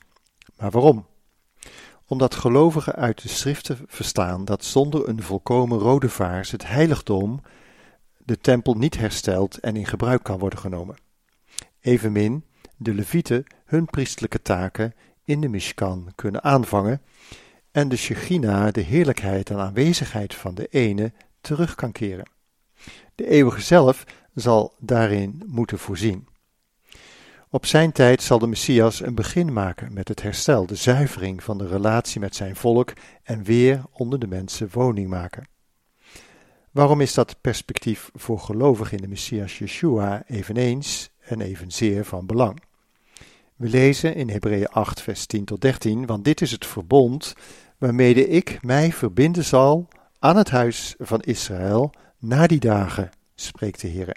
Maar 0.58 0.72
waarom? 0.72 1.06
Omdat 2.08 2.36
gelovigen 2.36 2.96
uit 2.96 3.22
de 3.22 3.28
schriften 3.28 3.78
verstaan 3.88 4.46
dat 4.46 4.64
zonder 4.64 5.08
een 5.10 5.24
volkomen 5.24 5.78
rode 5.78 6.10
vaars 6.10 6.52
het 6.52 6.68
heiligdom, 6.68 7.42
de 8.18 8.38
tempel 8.38 8.74
niet 8.74 8.98
hersteld 8.98 9.58
en 9.58 9.76
in 9.76 9.86
gebruik 9.86 10.24
kan 10.24 10.40
worden 10.40 10.60
genomen. 10.60 10.96
Evenmin 11.80 12.46
de 12.78 12.94
levieten 12.94 13.46
hun 13.66 13.86
priestelijke 13.86 14.42
taken 14.42 14.94
in 15.24 15.42
de 15.42 15.48
Mishkan 15.48 16.12
kunnen 16.16 16.44
aanvangen 16.44 17.02
en 17.78 17.90
de 17.90 17.98
Shechina, 17.98 18.72
de 18.72 18.82
heerlijkheid 18.82 19.50
en 19.50 19.58
aanwezigheid 19.58 20.36
van 20.36 20.56
de 20.56 20.68
ene, 20.68 21.12
terug 21.42 21.76
kan 21.76 21.92
keren. 21.92 22.30
De 23.16 23.28
eeuwige 23.28 23.62
zelf 23.62 24.04
zal 24.34 24.74
daarin 24.80 25.44
moeten 25.46 25.80
voorzien. 25.80 26.28
Op 27.50 27.66
zijn 27.66 27.92
tijd 27.92 28.22
zal 28.22 28.40
de 28.40 28.48
Messias 28.48 29.02
een 29.02 29.16
begin 29.16 29.54
maken 29.54 29.94
met 29.94 30.08
het 30.08 30.22
herstel, 30.22 30.66
de 30.66 30.76
zuivering 30.76 31.44
van 31.44 31.58
de 31.58 31.68
relatie 31.68 32.20
met 32.20 32.36
zijn 32.36 32.56
volk 32.56 32.94
en 33.24 33.44
weer 33.44 33.82
onder 33.92 34.20
de 34.20 34.28
mensen 34.28 34.70
woning 34.72 35.10
maken. 35.10 35.48
Waarom 36.72 37.02
is 37.02 37.14
dat 37.14 37.42
perspectief 37.42 38.10
voor 38.14 38.40
gelovigen 38.40 38.98
in 38.98 39.04
de 39.04 39.10
Messias 39.10 39.58
Yeshua 39.58 40.24
eveneens 40.28 41.10
en 41.20 41.42
evenzeer 41.42 42.06
van 42.06 42.26
belang? 42.26 42.60
We 43.56 43.68
lezen 43.68 44.16
in 44.16 44.30
Hebreeën 44.30 44.68
8, 44.68 45.02
vers 45.02 45.26
10 45.26 45.46
tot 45.46 45.62
13, 45.62 46.06
want 46.06 46.24
dit 46.24 46.42
is 46.42 46.52
het 46.52 46.66
verbond 46.66 47.34
waarmede 47.78 48.28
ik 48.28 48.58
mij 48.62 48.92
verbinden 48.92 49.46
zal 49.46 49.88
aan 50.20 50.38
het 50.38 50.50
huis 50.50 50.96
van 50.98 51.22
Israël 51.22 51.92
na 52.20 52.48
die 52.48 52.60
dagen, 52.60 53.10
spreekt 53.36 53.82
de 53.82 53.88
Heer. 53.88 54.16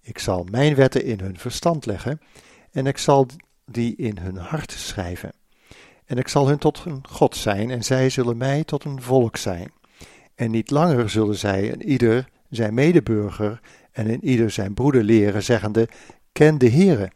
Ik 0.00 0.18
zal 0.18 0.46
mijn 0.50 0.74
wetten 0.74 1.04
in 1.04 1.20
hun 1.20 1.38
verstand 1.38 1.86
leggen 1.86 2.20
en 2.70 2.86
ik 2.86 2.98
zal 2.98 3.26
die 3.66 3.96
in 3.96 4.18
hun 4.18 4.36
hart 4.36 4.72
schrijven. 4.72 5.32
En 6.04 6.18
ik 6.18 6.28
zal 6.28 6.48
hun 6.48 6.58
tot 6.58 6.82
een 6.84 7.06
God 7.08 7.36
zijn 7.36 7.70
en 7.70 7.82
zij 7.82 8.10
zullen 8.10 8.36
mij 8.36 8.64
tot 8.64 8.84
een 8.84 9.02
volk 9.02 9.36
zijn. 9.36 9.72
En 10.34 10.50
niet 10.50 10.70
langer 10.70 11.10
zullen 11.10 11.36
zij 11.36 11.72
een 11.72 11.88
ieder 11.88 12.28
zijn 12.48 12.74
medeburger 12.74 13.60
en 13.92 14.10
een 14.10 14.24
ieder 14.24 14.50
zijn 14.50 14.74
broeder 14.74 15.02
leren, 15.02 15.42
zeggende, 15.42 15.88
ken 16.32 16.58
de 16.58 16.70
Heere, 16.70 17.10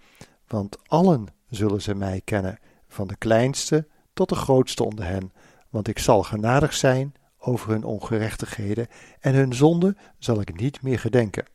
want 0.47 0.79
allen 0.87 1.27
zullen 1.49 1.83
ze 1.83 1.95
mij 1.95 2.21
kennen, 2.25 2.59
van 2.89 3.07
de 3.07 3.17
kleinste 3.17 3.87
tot 4.13 4.29
de 4.29 4.35
grootste 4.35 4.85
onder 4.85 5.05
hen, 5.05 5.33
want 5.75 5.89
ik 5.89 5.99
zal 5.99 6.23
genadig 6.23 6.75
zijn 6.75 7.15
over 7.39 7.71
hun 7.71 7.85
ongerechtigheden 7.85 8.89
en 9.21 9.35
hun 9.35 9.55
zonde 9.55 9.97
zal 10.19 10.41
ik 10.41 10.61
niet 10.61 10.83
meer 10.83 10.99
gedenken. 10.99 11.47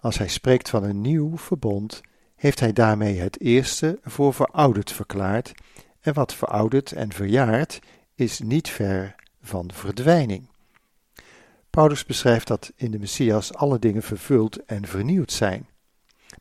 Als 0.00 0.18
hij 0.18 0.28
spreekt 0.28 0.68
van 0.68 0.84
een 0.84 1.00
nieuw 1.00 1.38
verbond, 1.38 2.00
heeft 2.36 2.60
hij 2.60 2.72
daarmee 2.72 3.18
het 3.18 3.40
eerste 3.40 3.98
voor 4.02 4.34
verouderd 4.34 4.92
verklaard, 4.92 5.52
en 6.00 6.14
wat 6.14 6.34
verouderd 6.34 6.92
en 6.92 7.12
verjaard 7.12 7.80
is 8.14 8.40
niet 8.40 8.68
ver 8.68 9.14
van 9.42 9.70
verdwijning. 9.72 10.48
Paulus 11.70 12.04
beschrijft 12.04 12.46
dat 12.46 12.72
in 12.76 12.90
de 12.90 12.98
Messias 12.98 13.54
alle 13.54 13.78
dingen 13.78 14.02
vervuld 14.02 14.64
en 14.64 14.86
vernieuwd 14.86 15.32
zijn, 15.32 15.68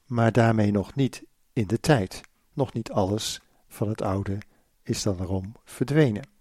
maar 0.06 0.32
daarmee 0.32 0.72
nog 0.72 0.96
niet 0.96 1.24
in 1.54 1.68
de 1.68 1.80
tijd, 1.80 2.22
nog 2.54 2.74
niet 2.74 2.92
alles 2.92 3.42
van 3.68 3.90
het 3.90 4.02
oude 4.02 4.38
is 4.84 5.04
dan 5.04 5.20
erom 5.20 5.56
verdwenen. 5.66 6.37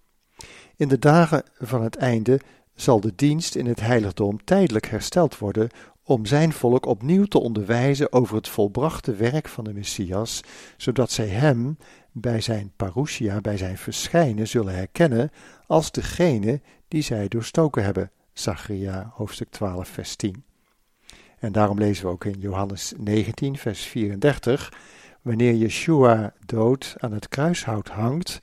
In 0.76 0.88
de 0.88 0.98
dagen 0.98 1.42
van 1.58 1.82
het 1.82 1.96
einde 1.96 2.40
zal 2.74 3.00
de 3.00 3.12
dienst 3.16 3.54
in 3.54 3.66
het 3.66 3.80
heiligdom 3.80 4.44
tijdelijk 4.44 4.86
hersteld 4.86 5.38
worden 5.38 5.68
om 6.02 6.26
zijn 6.26 6.52
volk 6.52 6.86
opnieuw 6.86 7.24
te 7.24 7.40
onderwijzen 7.40 8.12
over 8.12 8.36
het 8.36 8.48
volbrachte 8.48 9.14
werk 9.14 9.48
van 9.48 9.64
de 9.64 9.72
Messias, 9.72 10.40
zodat 10.76 11.10
zij 11.10 11.28
hem 11.28 11.78
bij 12.12 12.40
zijn 12.40 12.72
parousia, 12.76 13.40
bij 13.40 13.56
zijn 13.56 13.78
verschijnen, 13.78 14.48
zullen 14.48 14.74
herkennen 14.74 15.30
als 15.66 15.90
degene 15.90 16.60
die 16.88 17.02
zij 17.02 17.28
doorstoken 17.28 17.84
hebben. 17.84 18.10
Zacharia 18.32 19.12
hoofdstuk 19.14 19.50
12 19.50 19.88
vers 19.88 20.16
10. 20.16 20.44
En 21.38 21.52
daarom 21.52 21.78
lezen 21.78 22.04
we 22.04 22.10
ook 22.10 22.24
in 22.24 22.40
Johannes 22.40 22.92
19 22.96 23.56
vers 23.56 23.82
34, 23.82 24.72
wanneer 25.22 25.54
Yeshua 25.54 26.32
dood 26.46 26.94
aan 26.98 27.12
het 27.12 27.28
kruishout 27.28 27.88
hangt, 27.88 28.38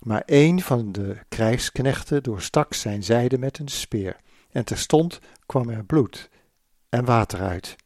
maar 0.00 0.22
een 0.26 0.60
van 0.60 0.92
de 0.92 1.18
krijgsknechten 1.28 2.22
doorstak 2.22 2.74
zijn 2.74 3.02
zijde 3.02 3.38
met 3.38 3.58
een 3.58 3.68
speer, 3.68 4.16
en 4.50 4.64
terstond 4.64 5.20
kwam 5.46 5.68
er 5.68 5.84
bloed 5.84 6.30
en 6.88 7.04
water 7.04 7.40
uit. 7.40 7.76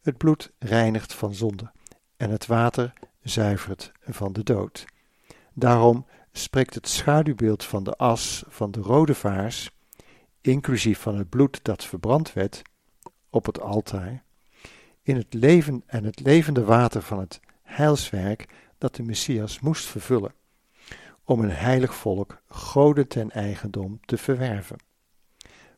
Het 0.00 0.16
bloed 0.16 0.52
reinigt 0.58 1.14
van 1.14 1.34
zonde, 1.34 1.72
en 2.16 2.30
het 2.30 2.46
water 2.46 2.92
zuivert 3.22 3.92
van 4.00 4.32
de 4.32 4.42
dood. 4.42 4.84
Daarom 5.52 6.06
spreekt 6.32 6.74
het 6.74 6.88
schaduwbeeld 6.88 7.64
van 7.64 7.84
de 7.84 7.96
as 7.96 8.44
van 8.48 8.70
de 8.70 8.80
rode 8.80 9.14
vaars, 9.14 9.70
inclusief 10.40 10.98
van 10.98 11.16
het 11.16 11.28
bloed 11.28 11.60
dat 11.62 11.84
verbrand 11.84 12.32
werd 12.32 12.62
op 13.30 13.46
het 13.46 13.60
altaar, 13.60 14.22
in 15.02 15.16
het 15.16 15.34
leven 15.34 15.82
en 15.86 16.04
het 16.04 16.20
levende 16.20 16.64
water 16.64 17.02
van 17.02 17.18
het 17.18 17.40
heilswerk 17.62 18.48
dat 18.78 18.94
de 18.94 19.02
Messias 19.02 19.60
moest 19.60 19.86
vervullen 19.86 20.34
om 21.24 21.40
een 21.40 21.50
heilig 21.50 21.94
volk 21.94 22.42
goden 22.48 23.08
ten 23.08 23.30
eigendom 23.30 24.00
te 24.04 24.18
verwerven. 24.18 24.76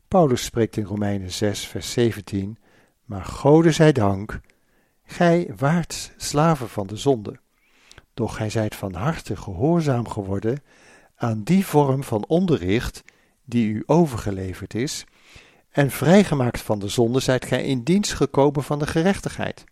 Paulus 0.07 0.43
spreekt 0.43 0.77
in 0.77 0.83
Romeinen 0.83 1.31
6, 1.31 1.67
vers 1.67 1.91
17: 1.91 2.57
Maar 3.03 3.25
Gode 3.25 3.71
zij 3.71 3.91
dank, 3.91 4.39
gij 5.03 5.53
waart 5.57 6.13
slaven 6.17 6.69
van 6.69 6.87
de 6.87 6.95
zonde, 6.95 7.39
doch 8.13 8.35
gij 8.35 8.49
zijt 8.49 8.75
van 8.75 8.93
harte 8.93 9.35
gehoorzaam 9.35 10.07
geworden 10.07 10.63
aan 11.15 11.43
die 11.43 11.65
vorm 11.65 12.03
van 12.03 12.25
onderricht 12.27 13.03
die 13.45 13.67
u 13.67 13.83
overgeleverd 13.85 14.73
is, 14.73 15.05
en 15.69 15.91
vrijgemaakt 15.91 16.61
van 16.61 16.79
de 16.79 16.87
zonde 16.87 17.19
zijt 17.19 17.45
gij 17.45 17.63
in 17.63 17.83
dienst 17.83 18.13
gekomen 18.13 18.63
van 18.63 18.79
de 18.79 18.87
gerechtigheid. 18.87 19.63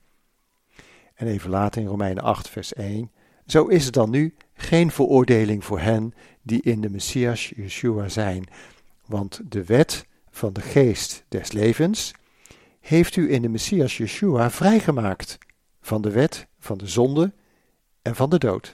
En 1.13 1.27
even 1.27 1.49
later 1.49 1.81
in 1.81 1.87
Romeinen 1.87 2.23
8, 2.23 2.49
vers 2.49 2.73
1: 2.73 3.11
Zo 3.45 3.65
is 3.65 3.85
het 3.85 3.93
dan 3.93 4.09
nu 4.09 4.35
geen 4.53 4.91
veroordeling 4.91 5.65
voor 5.65 5.79
hen 5.79 6.13
die 6.41 6.61
in 6.61 6.81
de 6.81 6.89
Messias 6.89 7.51
Yeshua 7.55 8.09
zijn, 8.09 8.47
want 9.05 9.41
de 9.49 9.63
wet 9.63 10.05
van 10.29 10.53
de 10.53 10.61
geest 10.61 11.25
des 11.27 11.51
levens 11.51 12.11
heeft 12.79 13.15
u 13.15 13.31
in 13.31 13.41
de 13.41 13.49
Messias 13.49 13.97
Yeshua 13.97 14.51
vrijgemaakt 14.51 15.37
van 15.81 16.01
de 16.01 16.11
wet 16.11 16.47
van 16.59 16.77
de 16.77 16.87
zonde 16.87 17.33
en 18.01 18.15
van 18.15 18.29
de 18.29 18.37
dood. 18.37 18.73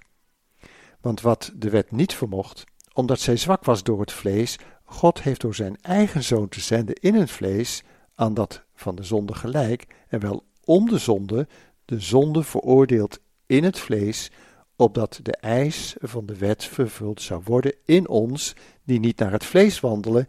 Want 1.01 1.21
wat 1.21 1.51
de 1.55 1.69
wet 1.69 1.91
niet 1.91 2.13
vermocht, 2.13 2.63
omdat 2.93 3.19
zij 3.19 3.37
zwak 3.37 3.63
was 3.65 3.83
door 3.83 3.99
het 3.99 4.11
vlees, 4.11 4.57
God 4.83 5.21
heeft 5.21 5.41
door 5.41 5.55
zijn 5.55 5.77
eigen 5.81 6.23
zoon 6.23 6.49
te 6.49 6.59
zenden 6.59 6.95
in 6.95 7.15
het 7.15 7.31
vlees 7.31 7.83
aan 8.15 8.33
dat 8.33 8.63
van 8.75 8.95
de 8.95 9.03
zonde 9.03 9.33
gelijk, 9.33 9.87
en 10.07 10.19
wel 10.19 10.43
om 10.63 10.89
de 10.89 10.97
zonde, 10.97 11.47
de 11.85 11.99
zonde 11.99 12.43
veroordeeld 12.43 13.19
in 13.45 13.63
het 13.63 13.79
vlees, 13.79 14.31
opdat 14.79 15.19
de 15.23 15.35
eis 15.35 15.95
van 15.99 16.25
de 16.25 16.37
wet 16.37 16.65
vervuld 16.65 17.21
zou 17.21 17.41
worden 17.45 17.75
in 17.85 18.07
ons, 18.07 18.55
die 18.83 18.99
niet 18.99 19.19
naar 19.19 19.31
het 19.31 19.45
vlees 19.45 19.79
wandelen, 19.79 20.27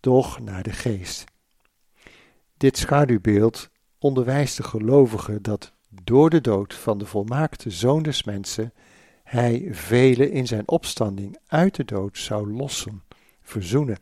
doch 0.00 0.40
naar 0.40 0.62
de 0.62 0.72
geest. 0.72 1.24
Dit 2.56 2.78
schaduwbeeld 2.78 3.70
onderwijst 3.98 4.56
de 4.56 4.62
gelovigen 4.62 5.42
dat 5.42 5.72
door 5.88 6.30
de 6.30 6.40
dood 6.40 6.74
van 6.74 6.98
de 6.98 7.06
volmaakte 7.06 7.70
zoon 7.70 8.02
des 8.02 8.24
mensen 8.24 8.72
hij 9.24 9.68
velen 9.70 10.30
in 10.30 10.46
zijn 10.46 10.68
opstanding 10.68 11.38
uit 11.46 11.74
de 11.74 11.84
dood 11.84 12.18
zou 12.18 12.52
lossen, 12.52 13.02
verzoenen 13.42 13.98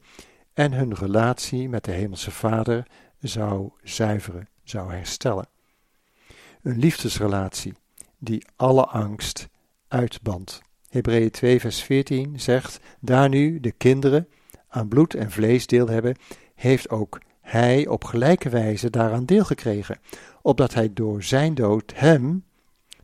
en 0.53 0.73
hun 0.73 0.95
relatie 0.95 1.69
met 1.69 1.85
de 1.85 1.93
hemelse 1.93 2.31
Vader 2.31 2.87
zou 3.19 3.71
zuiveren, 3.83 4.49
zou 4.65 4.93
herstellen. 4.93 5.49
Een 6.63 6.79
liefdesrelatie 6.79 7.75
die 8.19 8.47
alle 8.57 8.85
angst 8.85 9.51
uitband. 9.93 10.61
Hebreeën 10.89 11.31
2 11.31 11.61
vers 11.61 11.83
14 11.83 12.41
zegt, 12.41 12.81
daar 13.01 13.29
nu 13.29 13.61
de 13.61 13.73
kinderen 13.73 14.29
aan 14.69 14.89
bloed 14.89 15.15
en 15.15 15.31
vlees 15.31 15.67
deel 15.67 15.89
hebben, 15.89 16.17
heeft 16.55 16.91
ook 16.91 17.21
hij 17.41 17.87
op 17.87 18.05
gelijke 18.05 18.49
wijze 18.49 18.91
daaraan 18.91 19.25
deel 19.25 19.45
gekregen, 19.45 20.01
opdat 20.43 20.75
hij 20.75 20.93
door 20.93 21.23
zijn 21.23 21.55
dood 21.55 21.93
hem, 21.95 22.45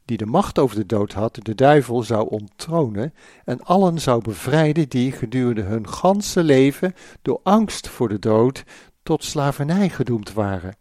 die 0.05 0.17
de 0.17 0.27
macht 0.27 0.59
over 0.59 0.77
de 0.77 0.87
dood 0.87 1.13
had, 1.13 1.39
de 1.43 1.55
duivel 1.55 2.03
zou 2.03 2.29
onttronen 2.29 3.15
en 3.45 3.63
allen 3.63 4.01
zou 4.01 4.23
bevrijden 4.23 4.89
die 4.89 5.13
gedurende 5.13 5.63
hun 5.63 5.89
ganse 5.89 6.43
leven 6.43 6.95
door 7.23 7.41
angst 7.43 7.89
voor 7.89 8.09
de 8.09 8.19
dood 8.19 8.65
tot 9.03 9.25
slavernij 9.25 9.89
gedoemd 9.89 10.33
waren. 10.33 10.77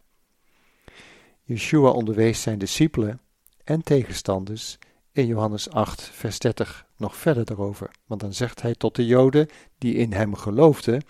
Yeshua 1.42 1.90
onderwees 1.90 2.42
zijn 2.42 2.58
discipelen 2.58 3.20
en 3.64 3.82
tegenstanders 3.82 4.78
in 5.12 5.26
Johannes 5.26 5.70
8, 5.70 6.02
vers 6.02 6.38
30 6.38 6.86
nog 6.96 7.16
verder 7.16 7.44
daarover. 7.44 7.90
Want 8.06 8.20
dan 8.20 8.34
zegt 8.34 8.62
hij 8.62 8.74
tot 8.74 8.96
de 8.96 9.06
Joden 9.06 9.48
die 9.78 9.94
in 9.94 10.12
hem 10.12 10.34
geloofden: 10.34 11.02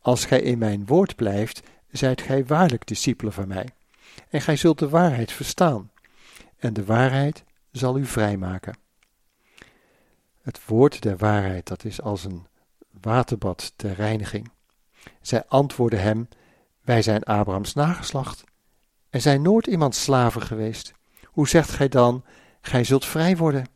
Als 0.00 0.24
gij 0.24 0.40
in 0.40 0.58
mijn 0.58 0.86
woord 0.86 1.16
blijft, 1.16 1.62
zijt 1.90 2.22
gij 2.22 2.46
waarlijk 2.46 2.86
discipelen 2.86 3.32
van 3.32 3.48
mij. 3.48 3.68
En 4.28 4.40
gij 4.40 4.56
zult 4.56 4.78
de 4.78 4.88
waarheid 4.88 5.32
verstaan. 5.32 5.90
En 6.56 6.72
de 6.72 6.84
waarheid 6.84 7.44
zal 7.72 7.98
u 7.98 8.04
vrijmaken. 8.04 8.78
Het 10.42 10.66
woord 10.66 11.02
der 11.02 11.16
waarheid, 11.16 11.66
dat 11.66 11.84
is 11.84 12.02
als 12.02 12.24
een 12.24 12.46
waterbad 13.00 13.72
ter 13.76 13.94
reiniging. 13.94 14.50
Zij 15.20 15.44
antwoordden 15.48 16.00
hem: 16.00 16.28
Wij 16.80 17.02
zijn 17.02 17.22
Abrahams 17.22 17.74
nageslacht 17.74 18.44
en 19.10 19.20
zijn 19.20 19.42
nooit 19.42 19.66
iemand 19.66 19.94
slaven 19.94 20.42
geweest. 20.42 20.92
Hoe 21.24 21.48
zegt 21.48 21.70
gij 21.70 21.88
dan: 21.88 22.24
Gij 22.66 22.84
zult 22.84 23.04
vrij 23.04 23.36
worden? 23.36 23.66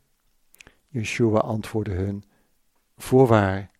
Yeshua 0.89 1.39
antwoordde 1.39 1.93
hun: 1.93 2.25
Voorwaar, 2.97 3.71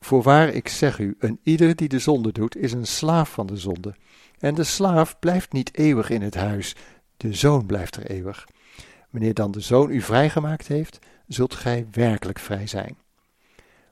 voorwaar, 0.00 0.48
ik 0.48 0.68
zeg 0.68 0.98
u: 0.98 1.16
een 1.18 1.40
ieder 1.42 1.76
die 1.76 1.88
de 1.88 1.98
zonde 1.98 2.32
doet, 2.32 2.56
is 2.56 2.72
een 2.72 2.86
slaaf 2.86 3.30
van 3.30 3.46
de 3.46 3.56
zonde. 3.56 3.94
En 4.38 4.54
de 4.54 4.64
slaaf 4.64 5.18
blijft 5.18 5.52
niet 5.52 5.76
eeuwig 5.76 6.10
in 6.10 6.22
het 6.22 6.34
huis, 6.34 6.76
de 7.16 7.34
zoon 7.34 7.66
blijft 7.66 7.96
er 7.96 8.06
eeuwig. 8.10 8.48
Wanneer 9.10 9.34
dan 9.34 9.50
de 9.50 9.60
zoon 9.60 9.90
u 9.90 10.00
vrijgemaakt 10.00 10.66
heeft, 10.66 10.98
zult 11.26 11.54
gij 11.54 11.86
werkelijk 11.90 12.38
vrij 12.38 12.66
zijn. 12.66 12.96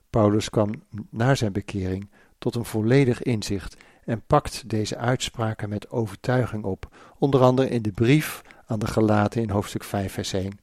Paulus 0.09 0.49
kwam 0.49 0.83
na 1.09 1.35
zijn 1.35 1.51
bekering 1.51 2.09
tot 2.37 2.55
een 2.55 2.65
volledig 2.65 3.23
inzicht 3.23 3.77
en 4.05 4.21
pakt 4.27 4.69
deze 4.69 4.97
uitspraken 4.97 5.69
met 5.69 5.89
overtuiging 5.89 6.63
op, 6.63 6.95
onder 7.17 7.41
andere 7.41 7.69
in 7.69 7.81
de 7.81 7.91
brief 7.91 8.41
aan 8.69 8.79
de 8.79 8.87
Galaten 8.87 9.41
in 9.41 9.49
hoofdstuk 9.49 9.83
5, 9.83 10.13
vers 10.13 10.33
1. 10.33 10.59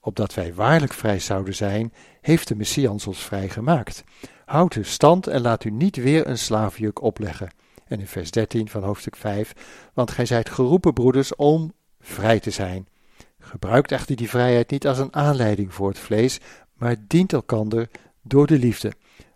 Opdat 0.00 0.34
wij 0.34 0.54
waarlijk 0.54 0.92
vrij 0.92 1.18
zouden 1.18 1.54
zijn, 1.54 1.92
heeft 2.20 2.48
de 2.48 2.56
Messias 2.56 3.06
ons 3.06 3.18
vrij 3.18 3.48
gemaakt. 3.48 4.04
Houd 4.44 4.74
uw 4.74 4.82
stand 4.82 5.26
en 5.26 5.40
laat 5.40 5.64
u 5.64 5.70
niet 5.70 5.96
weer 5.96 6.26
een 6.26 6.38
slaafjuk 6.38 7.02
opleggen. 7.02 7.50
En 7.86 8.00
in 8.00 8.06
vers 8.06 8.30
13 8.30 8.68
van 8.68 8.82
hoofdstuk 8.82 9.16
5, 9.16 9.52
want 9.94 10.10
gij 10.10 10.26
zijt 10.26 10.50
geroepen, 10.50 10.92
broeders, 10.92 11.34
om 11.34 11.72
vrij 12.00 12.40
te 12.40 12.50
zijn. 12.50 12.88
Gebruikt 13.38 13.92
echter 13.92 14.16
die 14.16 14.28
vrijheid 14.28 14.70
niet 14.70 14.86
als 14.86 14.98
een 14.98 15.14
aanleiding 15.14 15.74
voor 15.74 15.88
het 15.88 15.98
vlees, 15.98 16.38
maar 16.74 16.96
dient 17.06 17.32
elkander 17.32 17.88
door 18.22 18.46
de 18.46 18.58
liefde. 18.58 18.92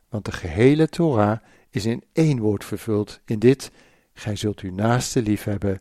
Want 0.09 0.25
de 0.25 0.33
gehele 0.33 0.89
Torah 0.89 1.39
is 1.71 1.85
in 1.85 2.05
één 2.13 2.39
woord 2.39 2.65
vervuld, 2.65 3.21
in 3.25 3.39
dit, 3.39 3.71
gij 4.15 4.37
zult 4.37 4.61
uw 4.61 4.75
naaste 4.75 5.23
liefhebben 5.23 5.79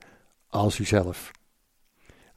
als 0.49 0.79
uzelf. 0.79 1.31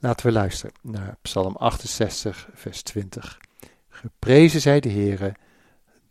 Laten 0.05 0.27
we 0.27 0.33
luisteren 0.33 0.75
naar 0.83 1.17
Psalm 1.23 1.57
68, 1.57 2.49
vers 2.55 2.83
20. 2.83 3.41
Geprezen 3.89 4.61
zij 4.61 4.81
de 4.81 4.89
Heere, 4.89 5.35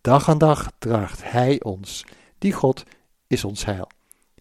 dag 0.01 0.29
aan 0.29 0.38
dag 0.38 0.71
draagt 0.79 1.32
Hij 1.32 1.62
ons. 1.62 2.06
Die 2.38 2.53
God 2.53 2.84
is 3.27 3.43
ons 3.43 3.65
heil. 3.65 3.88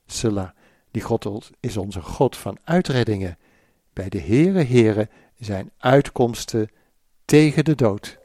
Selah, 0.07 0.49
die 0.91 1.03
God 1.03 1.51
is 1.61 1.77
onze 1.77 2.01
God 2.01 2.37
van 2.37 2.59
uitreddingen. 2.65 3.39
Bij 3.93 4.09
de 4.09 4.21
Heere 4.21 4.65
Heere 4.65 5.09
zijn 5.39 5.71
uitkomsten 5.79 6.71
tegen 7.25 7.65
de 7.65 7.75
dood. 7.75 8.19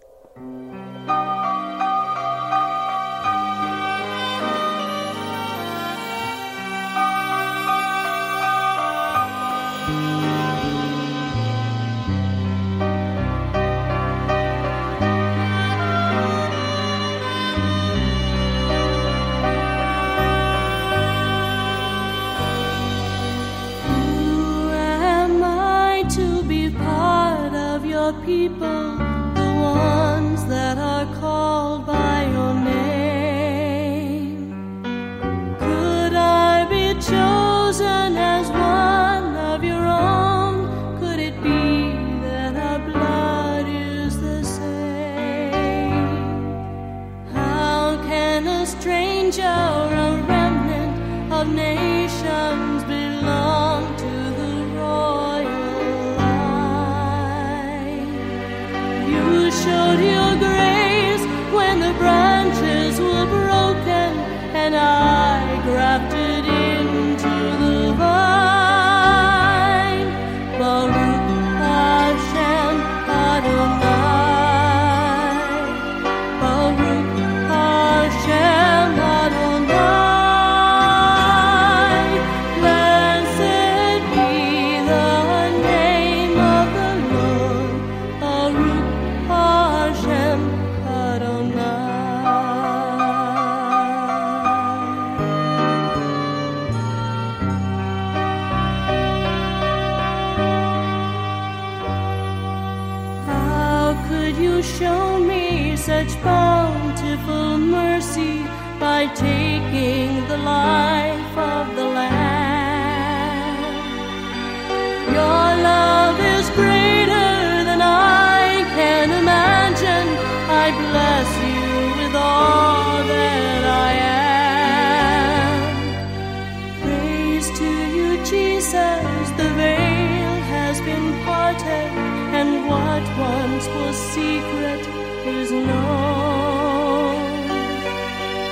Secret 134.16 134.84
is 135.26 135.52
known. 135.52 137.16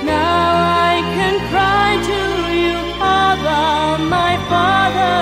Now 0.04 0.42
I 0.90 0.94
can 1.16 1.34
cry 1.50 1.90
to 2.10 2.20
you, 2.62 2.76
Abba, 3.20 4.04
my 4.16 4.34
Father, 4.50 5.15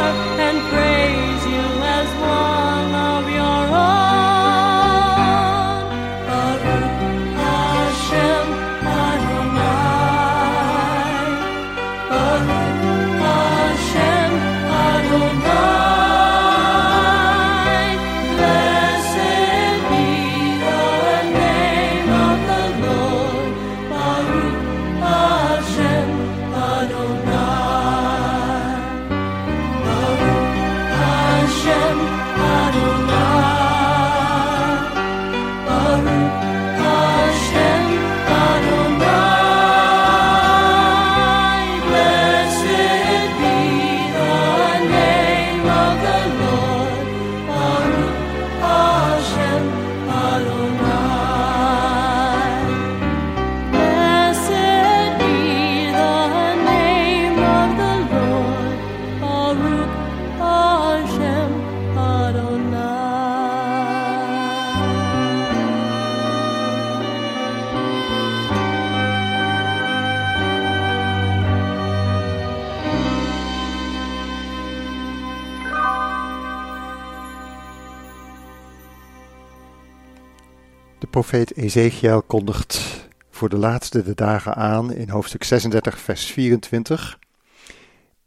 profeet 81.15 81.57
Ezekiel 81.57 82.23
kondigt 82.23 83.07
voor 83.31 83.49
de 83.49 83.57
laatste 83.57 84.03
de 84.03 84.15
dagen 84.15 84.55
aan 84.55 84.93
in 84.93 85.09
hoofdstuk 85.09 85.45
36, 85.45 85.99
vers 85.99 86.27
24. 86.27 87.19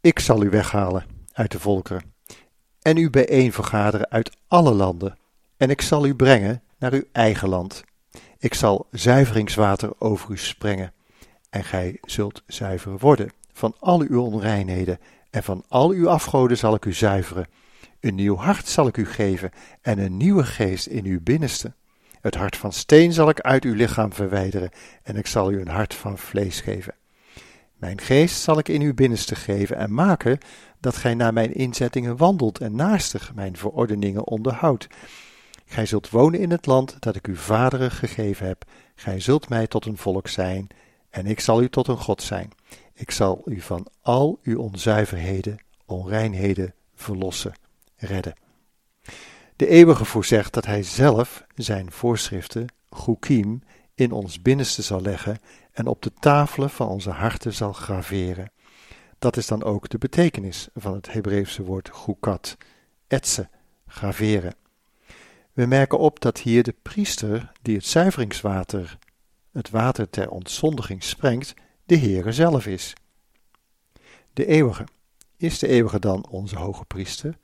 Ik 0.00 0.18
zal 0.18 0.42
u 0.42 0.50
weghalen 0.50 1.04
uit 1.32 1.52
de 1.52 1.60
volkeren 1.60 2.14
en 2.82 2.96
u 2.96 3.10
bijeen 3.10 3.52
vergaderen 3.52 4.10
uit 4.10 4.36
alle 4.46 4.72
landen. 4.72 5.18
En 5.56 5.70
ik 5.70 5.80
zal 5.80 6.06
u 6.06 6.14
brengen 6.14 6.62
naar 6.78 6.92
uw 6.92 7.02
eigen 7.12 7.48
land. 7.48 7.84
Ik 8.38 8.54
zal 8.54 8.86
zuiveringswater 8.90 9.92
over 9.98 10.30
u 10.30 10.38
sprengen. 10.38 10.92
En 11.50 11.64
gij 11.64 11.98
zult 12.02 12.42
zuiver 12.46 12.98
worden 12.98 13.32
van 13.52 13.74
al 13.78 14.00
uw 14.00 14.22
onreinheden. 14.22 14.98
En 15.30 15.42
van 15.42 15.64
al 15.68 15.90
uw 15.90 16.08
afgoden 16.08 16.56
zal 16.56 16.74
ik 16.74 16.84
u 16.84 16.92
zuiveren. 16.92 17.46
Een 18.00 18.14
nieuw 18.14 18.36
hart 18.36 18.68
zal 18.68 18.86
ik 18.86 18.96
u 18.96 19.06
geven 19.06 19.50
en 19.82 19.98
een 19.98 20.16
nieuwe 20.16 20.44
geest 20.44 20.86
in 20.86 21.04
uw 21.04 21.20
binnenste. 21.22 21.72
Het 22.20 22.34
hart 22.34 22.56
van 22.56 22.72
steen 22.72 23.12
zal 23.12 23.28
ik 23.28 23.40
uit 23.40 23.64
uw 23.64 23.74
lichaam 23.74 24.12
verwijderen 24.12 24.70
en 25.02 25.16
ik 25.16 25.26
zal 25.26 25.52
u 25.52 25.60
een 25.60 25.68
hart 25.68 25.94
van 25.94 26.18
vlees 26.18 26.60
geven. 26.60 26.94
Mijn 27.74 28.00
geest 28.00 28.40
zal 28.40 28.58
ik 28.58 28.68
in 28.68 28.82
uw 28.82 28.94
binnenste 28.94 29.34
geven 29.34 29.76
en 29.76 29.94
maken 29.94 30.38
dat 30.80 30.96
gij 30.96 31.14
naar 31.14 31.32
mijn 31.32 31.54
inzettingen 31.54 32.16
wandelt 32.16 32.58
en 32.58 32.76
naastig 32.76 33.34
mijn 33.34 33.56
verordeningen 33.56 34.26
onderhoudt. 34.26 34.86
Gij 35.66 35.86
zult 35.86 36.10
wonen 36.10 36.40
in 36.40 36.50
het 36.50 36.66
land 36.66 36.96
dat 37.00 37.16
ik 37.16 37.26
uw 37.26 37.36
vaderen 37.36 37.90
gegeven 37.90 38.46
heb. 38.46 38.64
Gij 38.94 39.20
zult 39.20 39.48
mij 39.48 39.66
tot 39.66 39.86
een 39.86 39.96
volk 39.96 40.28
zijn 40.28 40.68
en 41.10 41.26
ik 41.26 41.40
zal 41.40 41.62
u 41.62 41.68
tot 41.68 41.88
een 41.88 41.98
God 41.98 42.22
zijn. 42.22 42.50
Ik 42.94 43.10
zal 43.10 43.42
u 43.44 43.60
van 43.60 43.86
al 44.02 44.38
uw 44.42 44.58
onzuiverheden, 44.60 45.58
onreinheden 45.86 46.74
verlossen, 46.94 47.52
redden. 47.96 48.34
De 49.58 49.66
eeuwige 49.66 50.04
voorzegt 50.04 50.52
dat 50.52 50.66
hij 50.66 50.82
zelf 50.82 51.44
zijn 51.54 51.92
voorschriften, 51.92 52.66
Goekiem, 52.88 53.62
in 53.94 54.12
ons 54.12 54.42
binnenste 54.42 54.82
zal 54.82 55.00
leggen 55.00 55.38
en 55.72 55.86
op 55.86 56.02
de 56.02 56.12
tafelen 56.20 56.70
van 56.70 56.88
onze 56.88 57.10
harten 57.10 57.52
zal 57.52 57.72
graveren. 57.72 58.52
Dat 59.18 59.36
is 59.36 59.46
dan 59.46 59.62
ook 59.62 59.88
de 59.88 59.98
betekenis 59.98 60.68
van 60.74 60.94
het 60.94 61.12
Hebreeuwse 61.12 61.62
woord 61.62 61.88
goekat, 61.88 62.56
etsen, 63.06 63.50
graveren. 63.86 64.54
We 65.52 65.66
merken 65.66 65.98
op 65.98 66.20
dat 66.20 66.38
hier 66.38 66.62
de 66.62 66.74
priester 66.82 67.52
die 67.62 67.76
het 67.76 67.86
zuiveringswater, 67.86 68.98
het 69.52 69.70
water 69.70 70.10
ter 70.10 70.30
ontzondiging 70.30 71.02
sprengt, 71.02 71.54
de 71.86 71.98
Heere 71.98 72.32
zelf 72.32 72.66
is. 72.66 72.92
De 74.32 74.46
eeuwige. 74.46 74.84
Is 75.36 75.58
de 75.58 75.68
eeuwige 75.68 75.98
dan 75.98 76.26
onze 76.28 76.56
hoge 76.56 76.84
priester? 76.84 77.38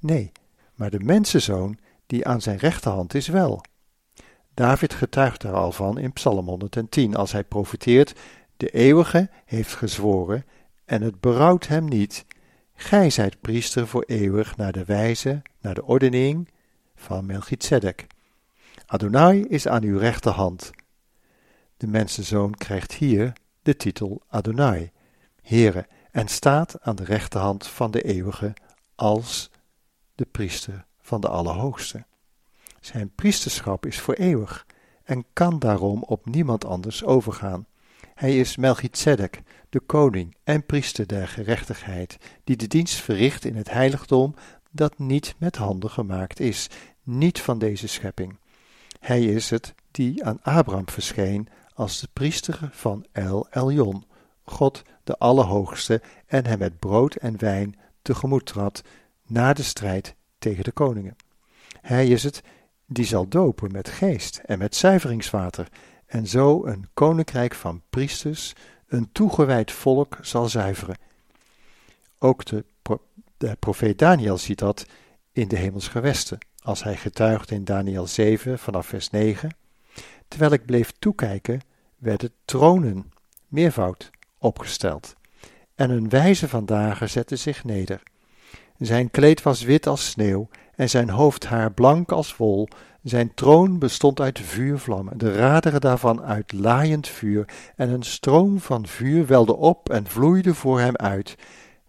Nee, 0.00 0.32
maar 0.80 0.90
de 0.90 1.00
mensenzoon 1.00 1.78
die 2.06 2.26
aan 2.26 2.40
zijn 2.40 2.56
rechterhand 2.56 3.14
is 3.14 3.28
wel. 3.28 3.64
David 4.54 4.94
getuigt 4.94 5.40
daar 5.40 5.52
al 5.52 5.72
van 5.72 5.98
in 5.98 6.12
Psalm 6.12 6.46
110 6.46 7.16
als 7.16 7.32
hij 7.32 7.44
profiteert, 7.44 8.14
de 8.56 8.70
eeuwige 8.70 9.28
heeft 9.44 9.74
gezworen 9.74 10.44
en 10.84 11.02
het 11.02 11.20
berouwt 11.20 11.66
hem 11.66 11.84
niet. 11.84 12.24
Gij 12.74 13.10
zijt 13.10 13.40
priester 13.40 13.86
voor 13.86 14.04
eeuwig 14.06 14.56
naar 14.56 14.72
de 14.72 14.84
wijze, 14.84 15.42
naar 15.60 15.74
de 15.74 15.84
ordening 15.84 16.48
van 16.94 17.26
Melchizedek. 17.26 18.06
Adonai 18.86 19.44
is 19.44 19.68
aan 19.68 19.82
uw 19.82 19.98
rechterhand. 19.98 20.70
De 21.76 21.86
mensenzoon 21.86 22.54
krijgt 22.54 22.92
hier 22.92 23.32
de 23.62 23.76
titel 23.76 24.22
Adonai, 24.28 24.90
Heere, 25.42 25.86
en 26.10 26.28
staat 26.28 26.80
aan 26.80 26.96
de 26.96 27.04
rechterhand 27.04 27.66
van 27.66 27.90
de 27.90 28.02
eeuwige 28.02 28.52
als 28.94 29.50
de 30.20 30.26
priester 30.30 30.84
van 31.00 31.20
de 31.20 31.28
Allerhoogste. 31.28 32.04
Zijn 32.80 33.10
priesterschap 33.14 33.86
is 33.86 34.00
voor 34.00 34.14
eeuwig 34.14 34.66
en 35.04 35.24
kan 35.32 35.58
daarom 35.58 36.02
op 36.02 36.26
niemand 36.26 36.64
anders 36.64 37.04
overgaan. 37.04 37.66
Hij 38.14 38.38
is 38.38 38.56
Melchizedek, 38.56 39.42
de 39.68 39.80
koning 39.80 40.36
en 40.44 40.66
priester 40.66 41.06
der 41.06 41.28
gerechtigheid, 41.28 42.16
die 42.44 42.56
de 42.56 42.66
dienst 42.66 42.94
verricht 42.94 43.44
in 43.44 43.56
het 43.56 43.70
heiligdom 43.70 44.34
dat 44.70 44.98
niet 44.98 45.34
met 45.38 45.56
handen 45.56 45.90
gemaakt 45.90 46.40
is, 46.40 46.68
niet 47.02 47.40
van 47.40 47.58
deze 47.58 47.88
schepping. 47.88 48.38
Hij 48.98 49.24
is 49.24 49.50
het 49.50 49.74
die 49.90 50.24
aan 50.24 50.42
Abraham 50.42 50.88
verscheen 50.88 51.48
als 51.74 52.00
de 52.00 52.08
priester 52.12 52.68
van 52.72 53.06
El 53.12 53.46
Elyon, 53.50 54.04
God 54.42 54.82
de 55.04 55.18
Allerhoogste, 55.18 56.02
en 56.26 56.46
hem 56.46 56.58
met 56.58 56.78
brood 56.78 57.14
en 57.14 57.38
wijn 57.38 57.78
tegemoet 58.02 58.46
trad 58.46 58.82
na 59.30 59.52
de 59.52 59.62
strijd 59.62 60.14
tegen 60.38 60.64
de 60.64 60.72
koningen. 60.72 61.16
Hij 61.80 62.06
is 62.06 62.22
het 62.22 62.42
die 62.86 63.04
zal 63.04 63.28
dopen 63.28 63.72
met 63.72 63.88
geest 63.88 64.40
en 64.44 64.58
met 64.58 64.76
zuiveringswater, 64.76 65.68
en 66.06 66.26
zo 66.26 66.66
een 66.66 66.88
koninkrijk 66.94 67.54
van 67.54 67.82
priesters, 67.90 68.52
een 68.86 69.12
toegewijd 69.12 69.72
volk 69.72 70.18
zal 70.20 70.48
zuiveren. 70.48 70.96
Ook 72.18 72.44
de, 72.44 72.64
de 73.36 73.56
profeet 73.58 73.98
Daniel 73.98 74.38
ziet 74.38 74.58
dat 74.58 74.86
in 75.32 75.48
de 75.48 75.56
hemelsgewesten, 75.56 76.38
als 76.62 76.82
hij 76.82 76.96
getuigt 76.96 77.50
in 77.50 77.64
Daniel 77.64 78.06
7 78.06 78.58
vanaf 78.58 78.86
vers 78.86 79.10
9. 79.10 79.56
Terwijl 80.28 80.52
ik 80.52 80.66
bleef 80.66 80.92
toekijken, 80.98 81.60
werden 81.96 82.32
tronen, 82.44 83.12
meervoud, 83.48 84.10
opgesteld. 84.38 85.14
En 85.74 85.90
een 85.90 86.08
wijze 86.08 86.48
van 86.48 86.66
dagen 86.66 87.10
zette 87.10 87.36
zich 87.36 87.64
neder. 87.64 88.02
Zijn 88.80 89.10
kleed 89.10 89.42
was 89.42 89.62
wit 89.62 89.86
als 89.86 90.10
sneeuw 90.10 90.48
en 90.74 90.90
zijn 90.90 91.10
hoofdhaar 91.10 91.72
blank 91.72 92.12
als 92.12 92.36
wol. 92.36 92.68
Zijn 93.02 93.34
troon 93.34 93.78
bestond 93.78 94.20
uit 94.20 94.40
vuurvlammen, 94.40 95.18
de 95.18 95.32
raderen 95.32 95.80
daarvan 95.80 96.22
uit 96.22 96.52
laaiend 96.52 97.08
vuur, 97.08 97.48
en 97.76 97.90
een 97.90 98.02
stroom 98.02 98.60
van 98.60 98.86
vuur 98.86 99.26
welde 99.26 99.56
op 99.56 99.90
en 99.90 100.06
vloeide 100.06 100.54
voor 100.54 100.80
hem 100.80 100.96
uit. 100.96 101.36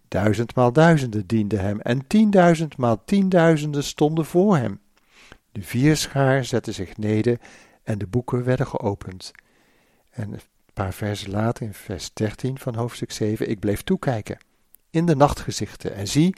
Duizendmaal 0.08 0.73
duizenden 0.73 1.27
dienden 1.27 1.60
hem, 1.60 1.80
en 1.80 2.08
tienduizendmaal 2.08 3.04
tienduizenden 3.06 3.84
stonden 3.84 4.25
voor 4.25 4.58
hem. 4.58 4.80
De 5.51 5.62
vierschaar 5.62 6.45
zette 6.45 6.71
zich 6.71 6.97
neder 6.97 7.39
en 7.84 7.97
de 7.97 8.08
boeken 8.08 8.43
werden 8.43 8.67
geopend. 8.67 9.32
En 10.10 10.34
een 10.34 10.41
paar 10.73 10.93
versen 10.93 11.32
later, 11.32 11.65
in 11.65 11.73
vers 11.73 12.13
13 12.13 12.60
van 12.60 12.75
hoofdstuk 12.75 13.12
7, 13.12 13.49
ik 13.49 13.60
bleef 13.60 13.82
toekijken 13.82 14.38
in 14.89 15.06
de 15.06 15.15
nachtgezichten 15.15 15.95
en 15.95 16.07
zie, 16.07 16.36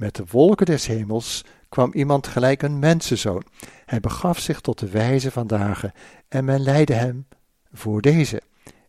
met 0.00 0.16
de 0.16 0.24
wolken 0.30 0.66
des 0.66 0.86
hemels 0.86 1.44
kwam 1.68 1.92
iemand 1.92 2.26
gelijk 2.26 2.62
een 2.62 2.78
mensenzoon. 2.78 3.42
Hij 3.86 4.00
begaf 4.00 4.38
zich 4.38 4.60
tot 4.60 4.78
de 4.78 4.88
wijze 4.88 5.30
van 5.30 5.46
dagen, 5.46 5.92
en 6.28 6.44
men 6.44 6.60
leidde 6.60 6.94
hem 6.94 7.26
voor 7.72 8.00
deze. 8.00 8.42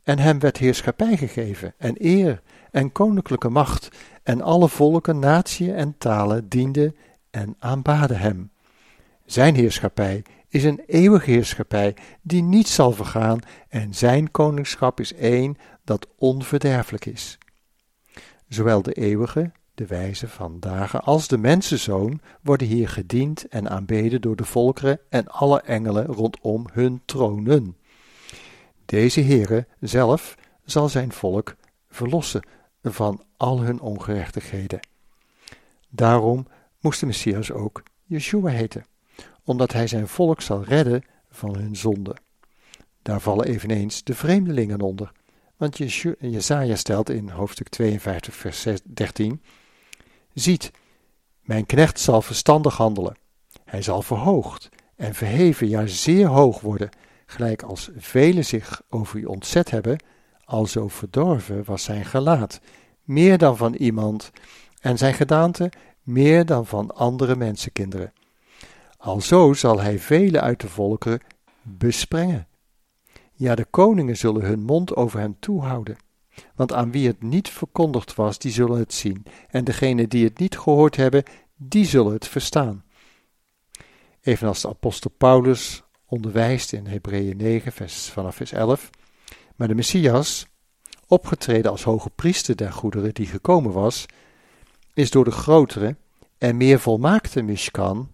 En 0.03 0.19
hem 0.19 0.39
werd 0.39 0.57
heerschappij 0.57 1.17
gegeven, 1.17 1.73
en 1.77 1.95
eer, 1.97 2.41
en 2.71 2.91
koninklijke 2.91 3.49
macht, 3.49 3.89
en 4.23 4.41
alle 4.41 4.69
volken, 4.69 5.19
natieën 5.19 5.75
en 5.75 5.97
talen 5.97 6.49
dienden 6.49 6.95
en 7.29 7.55
aanbaden 7.59 8.17
hem. 8.17 8.51
Zijn 9.25 9.55
heerschappij 9.55 10.23
is 10.47 10.63
een 10.63 10.81
eeuwige 10.85 11.31
heerschappij 11.31 11.95
die 12.21 12.43
niet 12.43 12.67
zal 12.67 12.91
vergaan, 12.91 13.39
en 13.69 13.93
zijn 13.93 14.31
koningschap 14.31 14.99
is 14.99 15.13
één 15.13 15.57
dat 15.83 16.07
onverderfelijk 16.15 17.05
is. 17.05 17.37
Zowel 18.47 18.81
de 18.81 18.93
eeuwige 18.93 19.51
de 19.81 19.87
wijze 19.87 20.27
van 20.27 20.59
dagen 20.59 21.03
als 21.03 21.27
de 21.27 21.37
mensenzoon 21.37 22.21
worden 22.41 22.67
hier 22.67 22.89
gediend 22.89 23.47
en 23.47 23.69
aanbeden 23.69 24.21
door 24.21 24.35
de 24.35 24.45
volkeren 24.45 24.99
en 25.09 25.27
alle 25.27 25.61
engelen 25.61 26.05
rondom 26.05 26.65
hun 26.71 27.01
tronen. 27.05 27.77
Deze 28.85 29.21
Heere 29.21 29.67
zelf 29.79 30.35
zal 30.65 30.89
zijn 30.89 31.11
volk 31.11 31.55
verlossen 31.89 32.47
van 32.83 33.23
al 33.37 33.61
hun 33.61 33.79
ongerechtigheden. 33.79 34.79
Daarom 35.89 36.47
moest 36.79 36.99
de 36.99 37.05
Messias 37.05 37.51
ook 37.51 37.83
Yeshua 38.05 38.49
heten, 38.49 38.85
omdat 39.43 39.73
hij 39.73 39.87
zijn 39.87 40.07
volk 40.07 40.41
zal 40.41 40.63
redden 40.63 41.03
van 41.29 41.55
hun 41.55 41.75
zonde. 41.75 42.15
Daar 43.01 43.21
vallen 43.21 43.45
eveneens 43.45 44.03
de 44.03 44.15
vreemdelingen 44.15 44.81
onder, 44.81 45.11
want 45.57 45.77
Jesaja 46.19 46.75
stelt 46.75 47.09
in 47.09 47.29
hoofdstuk 47.29 47.69
52 47.69 48.35
vers 48.35 48.67
13 48.83 49.41
Ziet, 50.33 50.71
mijn 51.41 51.65
knecht 51.65 51.99
zal 51.99 52.21
verstandig 52.21 52.77
handelen. 52.77 53.17
Hij 53.65 53.81
zal 53.81 54.01
verhoogd 54.01 54.69
en 54.95 55.13
verheven, 55.13 55.67
ja 55.67 55.85
zeer 55.85 56.27
hoog 56.27 56.59
worden, 56.59 56.89
gelijk 57.25 57.63
als 57.63 57.89
velen 57.97 58.45
zich 58.45 58.81
over 58.89 59.19
u 59.19 59.25
ontzet 59.25 59.71
hebben, 59.71 60.03
alzo 60.43 60.87
verdorven 60.87 61.63
was 61.65 61.83
zijn 61.83 62.05
gelaat, 62.05 62.61
meer 63.03 63.37
dan 63.37 63.57
van 63.57 63.73
iemand, 63.73 64.31
en 64.79 64.97
zijn 64.97 65.13
gedaante 65.13 65.71
meer 66.03 66.45
dan 66.45 66.65
van 66.65 66.95
andere 66.95 67.35
mensenkinderen. 67.35 68.13
Alzo 68.97 69.53
zal 69.53 69.79
hij 69.79 69.99
velen 69.99 70.41
uit 70.41 70.61
de 70.61 70.69
volkeren 70.69 71.19
besprengen. 71.61 72.47
Ja, 73.33 73.55
de 73.55 73.65
koningen 73.65 74.17
zullen 74.17 74.45
hun 74.45 74.63
mond 74.63 74.95
over 74.95 75.19
hem 75.19 75.35
toehouden. 75.39 75.97
Want 76.55 76.73
aan 76.73 76.91
wie 76.91 77.07
het 77.07 77.23
niet 77.23 77.49
verkondigd 77.49 78.15
was, 78.15 78.39
die 78.39 78.51
zullen 78.51 78.79
het 78.79 78.93
zien. 78.93 79.25
En 79.49 79.63
degenen 79.63 80.09
die 80.09 80.23
het 80.23 80.39
niet 80.39 80.57
gehoord 80.57 80.95
hebben, 80.95 81.23
die 81.55 81.85
zullen 81.85 82.13
het 82.13 82.27
verstaan. 82.27 82.83
Evenals 84.21 84.61
de 84.61 84.67
apostel 84.67 85.11
Paulus 85.17 85.83
onderwijst 86.05 86.73
in 86.73 86.87
Hebreeën 86.87 87.37
9 87.37 87.71
vers, 87.71 88.09
vanaf 88.09 88.35
vers 88.35 88.51
11. 88.51 88.89
Maar 89.55 89.67
de 89.67 89.75
Messias, 89.75 90.47
opgetreden 91.07 91.71
als 91.71 91.83
hoge 91.83 92.09
priester 92.09 92.55
der 92.55 92.73
goederen 92.73 93.13
die 93.13 93.25
gekomen 93.25 93.71
was, 93.71 94.05
is 94.93 95.11
door 95.11 95.23
de 95.23 95.31
grotere 95.31 95.95
en 96.37 96.57
meer 96.57 96.79
volmaakte 96.79 97.41
Mishkan 97.41 98.09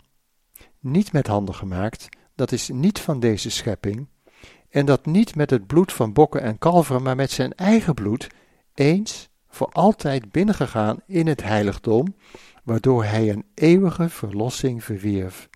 niet 0.79 1.11
met 1.11 1.27
handen 1.27 1.55
gemaakt, 1.55 2.09
dat 2.35 2.51
is 2.51 2.69
niet 2.69 2.99
van 2.99 3.19
deze 3.19 3.49
schepping, 3.49 4.07
en 4.77 4.85
dat 4.85 5.05
niet 5.05 5.35
met 5.35 5.49
het 5.49 5.67
bloed 5.67 5.93
van 5.93 6.13
bokken 6.13 6.41
en 6.41 6.57
kalveren, 6.57 7.01
maar 7.01 7.15
met 7.15 7.31
zijn 7.31 7.53
eigen 7.53 7.93
bloed, 7.93 8.27
eens 8.73 9.29
voor 9.49 9.69
altijd 9.71 10.31
binnengegaan 10.31 10.97
in 11.07 11.27
het 11.27 11.43
heiligdom, 11.43 12.15
waardoor 12.63 13.03
hij 13.03 13.29
een 13.29 13.45
eeuwige 13.53 14.09
verlossing 14.09 14.83
verwierf. 14.83 15.49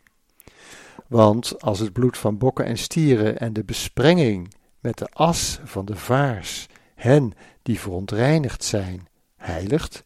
Want 1.08 1.62
als 1.62 1.80
het 1.80 1.94
bloed 1.94 2.18
van 2.18 2.38
bokken 2.38 2.66
en 2.66 2.78
stieren 2.78 3.40
en 3.40 3.54
de 3.54 3.64
besprenging 3.64 4.54
met 4.80 4.98
de 4.98 5.08
as 5.12 5.60
van 5.64 5.86
de 5.86 5.96
vaars 5.96 6.68
hen 6.96 7.34
die 7.62 7.80
verontreinigd 7.80 8.64
zijn, 8.64 9.08
heiligt, 9.38 10.02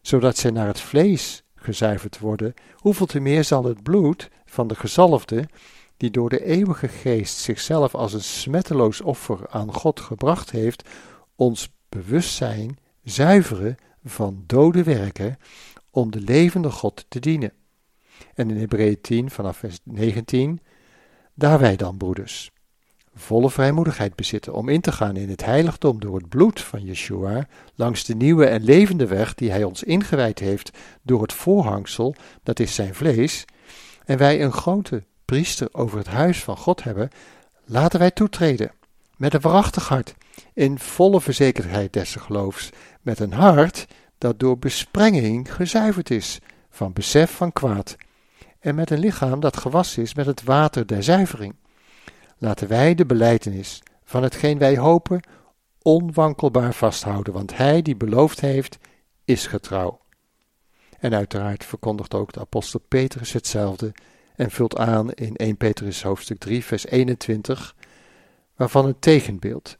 zodat 0.00 0.36
zij 0.36 0.50
naar 0.50 0.66
het 0.66 0.80
vlees 0.80 1.42
gezuiverd 1.54 2.18
worden, 2.18 2.54
hoeveel 2.74 3.06
te 3.06 3.20
meer 3.20 3.44
zal 3.44 3.64
het 3.64 3.82
bloed 3.82 4.30
van 4.44 4.66
de 4.66 4.74
gezalfde, 4.74 5.48
die 5.96 6.10
door 6.10 6.28
de 6.28 6.44
eeuwige 6.44 6.88
geest 6.88 7.36
zichzelf 7.36 7.94
als 7.94 8.12
een 8.12 8.22
smetteloos 8.22 9.00
offer 9.00 9.48
aan 9.48 9.74
God 9.74 10.00
gebracht 10.00 10.50
heeft, 10.50 10.88
ons 11.36 11.72
bewustzijn 11.88 12.78
zuiveren 13.02 13.76
van 14.04 14.44
dode 14.46 14.82
werken 14.82 15.38
om 15.90 16.10
de 16.10 16.20
levende 16.20 16.70
God 16.70 17.04
te 17.08 17.20
dienen. 17.20 17.52
En 18.34 18.50
in 18.50 18.56
Hebreeën 18.56 19.00
10 19.00 19.30
vanaf 19.30 19.56
vers 19.56 19.78
19, 19.84 20.60
daar 21.34 21.58
wij 21.58 21.76
dan, 21.76 21.96
broeders, 21.96 22.50
volle 23.14 23.50
vrijmoedigheid 23.50 24.14
bezitten 24.14 24.54
om 24.54 24.68
in 24.68 24.80
te 24.80 24.92
gaan 24.92 25.16
in 25.16 25.28
het 25.28 25.44
heiligdom 25.44 26.00
door 26.00 26.16
het 26.16 26.28
bloed 26.28 26.60
van 26.60 26.84
Yeshua, 26.84 27.46
langs 27.74 28.04
de 28.04 28.14
nieuwe 28.14 28.46
en 28.46 28.64
levende 28.64 29.06
weg 29.06 29.34
die 29.34 29.50
hij 29.50 29.64
ons 29.64 29.82
ingewijd 29.82 30.38
heeft 30.38 30.78
door 31.02 31.22
het 31.22 31.32
voorhangsel, 31.32 32.14
dat 32.42 32.60
is 32.60 32.74
zijn 32.74 32.94
vlees, 32.94 33.44
en 34.04 34.18
wij 34.18 34.42
een 34.42 34.52
grote 34.52 35.04
priester 35.32 35.68
over 35.72 35.98
het 35.98 36.06
huis 36.06 36.42
van 36.42 36.56
God 36.56 36.84
hebben, 36.84 37.10
laten 37.64 37.98
wij 37.98 38.10
toetreden, 38.10 38.72
met 39.16 39.34
een 39.34 39.40
waarachtig 39.40 39.88
hart, 39.88 40.14
in 40.54 40.78
volle 40.78 41.20
verzekerdheid 41.20 41.92
des 41.92 42.14
geloofs, 42.14 42.70
met 43.02 43.18
een 43.18 43.32
hart 43.32 43.86
dat 44.18 44.38
door 44.38 44.58
besprenging 44.58 45.54
gezuiverd 45.54 46.10
is 46.10 46.38
van 46.70 46.92
besef 46.92 47.30
van 47.30 47.52
kwaad, 47.52 47.96
en 48.60 48.74
met 48.74 48.90
een 48.90 48.98
lichaam 48.98 49.40
dat 49.40 49.56
gewassen 49.56 50.02
is 50.02 50.14
met 50.14 50.26
het 50.26 50.42
water 50.42 50.86
der 50.86 51.02
zuivering. 51.02 51.54
Laten 52.38 52.68
wij 52.68 52.94
de 52.94 53.06
beleidenis 53.06 53.82
van 54.04 54.22
hetgeen 54.22 54.58
wij 54.58 54.78
hopen 54.78 55.22
onwankelbaar 55.82 56.74
vasthouden, 56.74 57.32
want 57.32 57.56
hij 57.56 57.82
die 57.82 57.96
beloofd 57.96 58.40
heeft, 58.40 58.78
is 59.24 59.46
getrouw. 59.46 60.00
En 60.98 61.14
uiteraard 61.14 61.64
verkondigt 61.64 62.14
ook 62.14 62.32
de 62.32 62.40
apostel 62.40 62.80
Petrus 62.88 63.32
hetzelfde 63.32 63.92
en 64.36 64.50
vult 64.50 64.76
aan 64.76 65.12
in 65.12 65.36
1 65.36 65.56
Petrus 65.56 66.02
hoofdstuk 66.02 66.38
3 66.38 66.64
vers 66.64 66.86
21, 66.86 67.74
waarvan 68.56 68.86
het 68.86 69.00
tegenbeeld, 69.00 69.76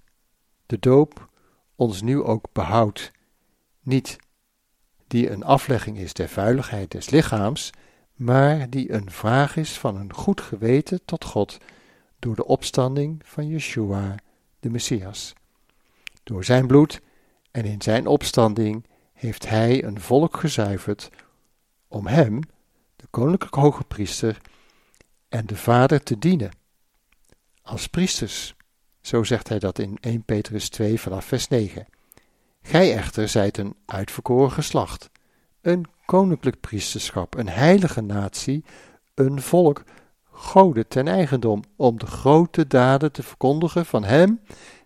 de 0.66 0.78
doop, 0.78 1.28
ons 1.76 2.02
nu 2.02 2.22
ook 2.22 2.46
behoudt, 2.52 3.10
niet 3.80 4.16
die 5.06 5.30
een 5.30 5.44
aflegging 5.44 5.98
is 5.98 6.12
der 6.12 6.28
vuiligheid 6.28 6.90
des 6.90 7.10
lichaams, 7.10 7.70
maar 8.14 8.70
die 8.70 8.92
een 8.92 9.10
vraag 9.10 9.56
is 9.56 9.78
van 9.78 9.96
een 9.96 10.12
goed 10.12 10.40
geweten 10.40 11.00
tot 11.04 11.24
God 11.24 11.58
door 12.18 12.34
de 12.34 12.44
opstanding 12.44 13.20
van 13.24 13.48
Yeshua, 13.48 14.14
de 14.60 14.70
Messias. 14.70 15.32
Door 16.22 16.44
zijn 16.44 16.66
bloed 16.66 17.00
en 17.50 17.64
in 17.64 17.82
zijn 17.82 18.06
opstanding 18.06 18.84
heeft 19.12 19.48
hij 19.48 19.84
een 19.84 20.00
volk 20.00 20.36
gezuiverd 20.36 21.10
om 21.88 22.06
hem, 22.06 22.40
koninklijke 23.12 23.60
hoge 23.60 23.84
priester, 23.84 24.40
en 25.28 25.46
de 25.46 25.56
Vader 25.56 26.02
te 26.02 26.18
dienen. 26.18 26.50
Als 27.62 27.86
priesters, 27.86 28.54
zo 29.00 29.24
zegt 29.24 29.48
hij 29.48 29.58
dat 29.58 29.78
in 29.78 29.98
1 30.00 30.22
Petrus 30.24 30.68
2 30.68 31.00
vanaf 31.00 31.24
vers 31.24 31.48
9. 31.48 31.86
Gij 32.62 32.96
echter 32.96 33.28
zijt 33.28 33.58
een 33.58 33.76
uitverkoren 33.86 34.52
geslacht, 34.52 35.10
een 35.60 35.86
koninklijk 36.04 36.60
priesterschap, 36.60 37.34
een 37.34 37.48
heilige 37.48 38.00
natie, 38.00 38.64
een 39.14 39.42
volk, 39.42 39.84
goden 40.30 40.88
ten 40.88 41.08
eigendom, 41.08 41.62
om 41.76 41.98
de 41.98 42.06
grote 42.06 42.66
daden 42.66 43.12
te 43.12 43.22
verkondigen 43.22 43.86
van 43.86 44.04
hem 44.04 44.40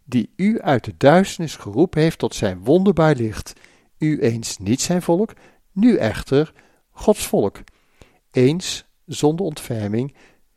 die 0.05 0.33
u 0.37 0.61
uit 0.61 0.85
de 0.85 0.95
duisternis 0.97 1.57
geroepen 1.57 2.01
heeft 2.01 2.19
tot 2.19 2.35
zijn 2.35 2.65
wonderbaar 2.65 3.15
licht, 3.15 3.53
u 3.99 4.21
eens 4.21 4.59
niet 4.59 4.81
zijn 4.81 5.03
volk, 5.03 5.33
nu 5.73 5.97
echter 5.97 6.53
Gods 6.91 7.27
volk, 7.27 7.59
eens 8.37 8.85
zonder 9.07 9.47
ontferming, 9.47 10.15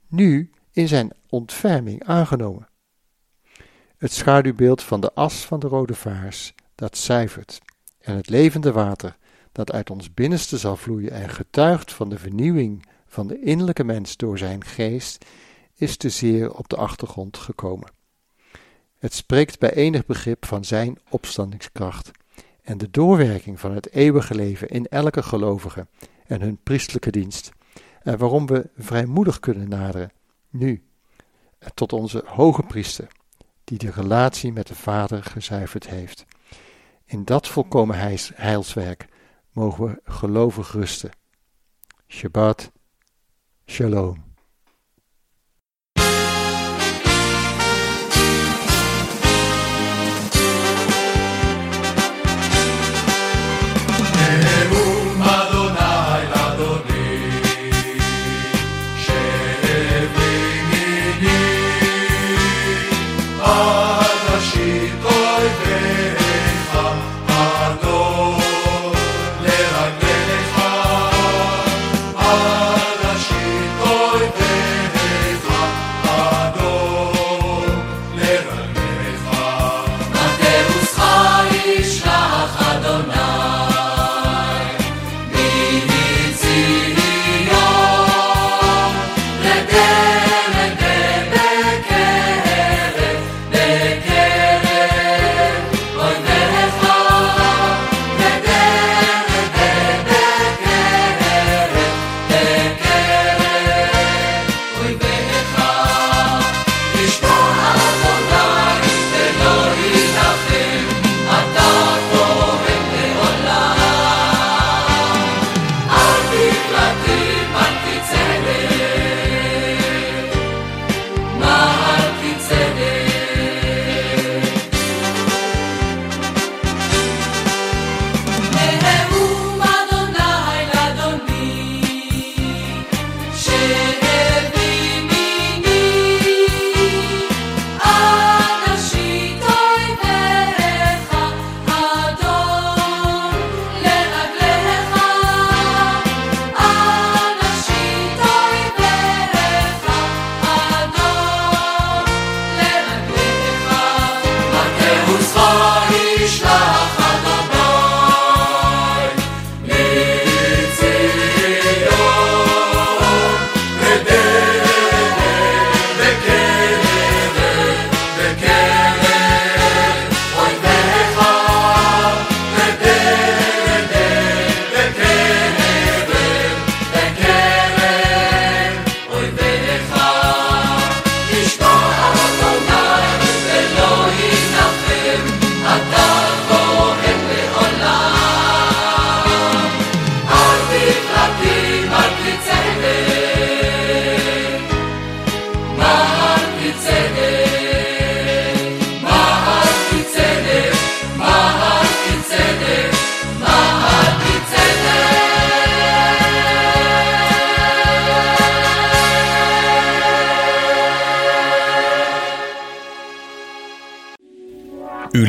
nu 0.08 0.52
in 0.72 0.88
zijn 0.88 1.14
ontferming 1.30 2.04
aangenomen. 2.04 2.68
Het 3.98 4.12
schaduwbeeld 4.12 4.84
van 4.84 5.02
de 5.02 5.14
as 5.14 5.46
van 5.46 5.60
de 5.60 5.68
rode 5.68 5.96
vaars, 5.96 6.54
dat 6.76 6.98
zuivert, 6.98 7.60
en 8.00 8.16
het 8.16 8.30
levende 8.30 8.72
water, 8.72 9.18
dat 9.52 9.72
uit 9.72 9.90
ons 9.90 10.14
binnenste 10.14 10.58
zal 10.58 10.76
vloeien 10.76 11.12
en 11.12 11.30
getuigt 11.30 11.94
van 11.94 12.10
de 12.10 12.18
vernieuwing 12.18 12.86
van 13.08 13.28
de 13.28 13.42
innerlijke 13.42 13.84
mens 13.84 14.18
door 14.18 14.38
zijn 14.38 14.64
geest, 14.64 15.26
is 15.76 15.98
te 15.98 16.10
zeer 16.10 16.54
op 16.54 16.70
de 16.70 16.76
achtergrond 16.76 17.38
gekomen. 17.38 17.92
Het 18.98 19.14
spreekt 19.14 19.60
bij 19.60 19.74
enig 19.74 20.06
begrip 20.06 20.46
van 20.46 20.66
zijn 20.66 21.00
opstandingskracht 21.10 22.12
en 22.62 22.78
de 22.78 22.92
doorwerking 22.92 23.60
van 23.60 23.72
het 23.72 23.92
eeuwige 23.92 24.36
leven 24.36 24.68
in 24.68 24.88
elke 24.88 25.24
gelovige 25.24 25.88
en 26.28 26.42
hun 26.42 26.60
priestelijke 26.64 27.12
dienst, 27.12 27.52
en 28.04 28.18
waarom 28.18 28.46
we 28.46 28.70
vrijmoedig 28.76 29.40
kunnen 29.40 29.70
naderen, 29.70 30.12
nu, 30.50 30.84
tot 31.74 31.94
onze 31.94 32.24
hoge 32.26 32.64
priester, 32.64 33.08
die 33.64 33.78
de 33.78 33.92
relatie 33.92 34.54
met 34.54 34.68
de 34.68 34.76
Vader 34.76 35.24
gezuiverd 35.24 35.88
heeft. 35.88 36.26
In 37.06 37.26
dat 37.26 37.48
volkomen 37.48 38.20
heilswerk 38.36 39.08
mogen 39.52 39.86
we 39.86 40.02
gelovig 40.04 40.72
rusten. 40.72 41.12
Shabbat 42.08 42.72
Shalom. 43.66 44.29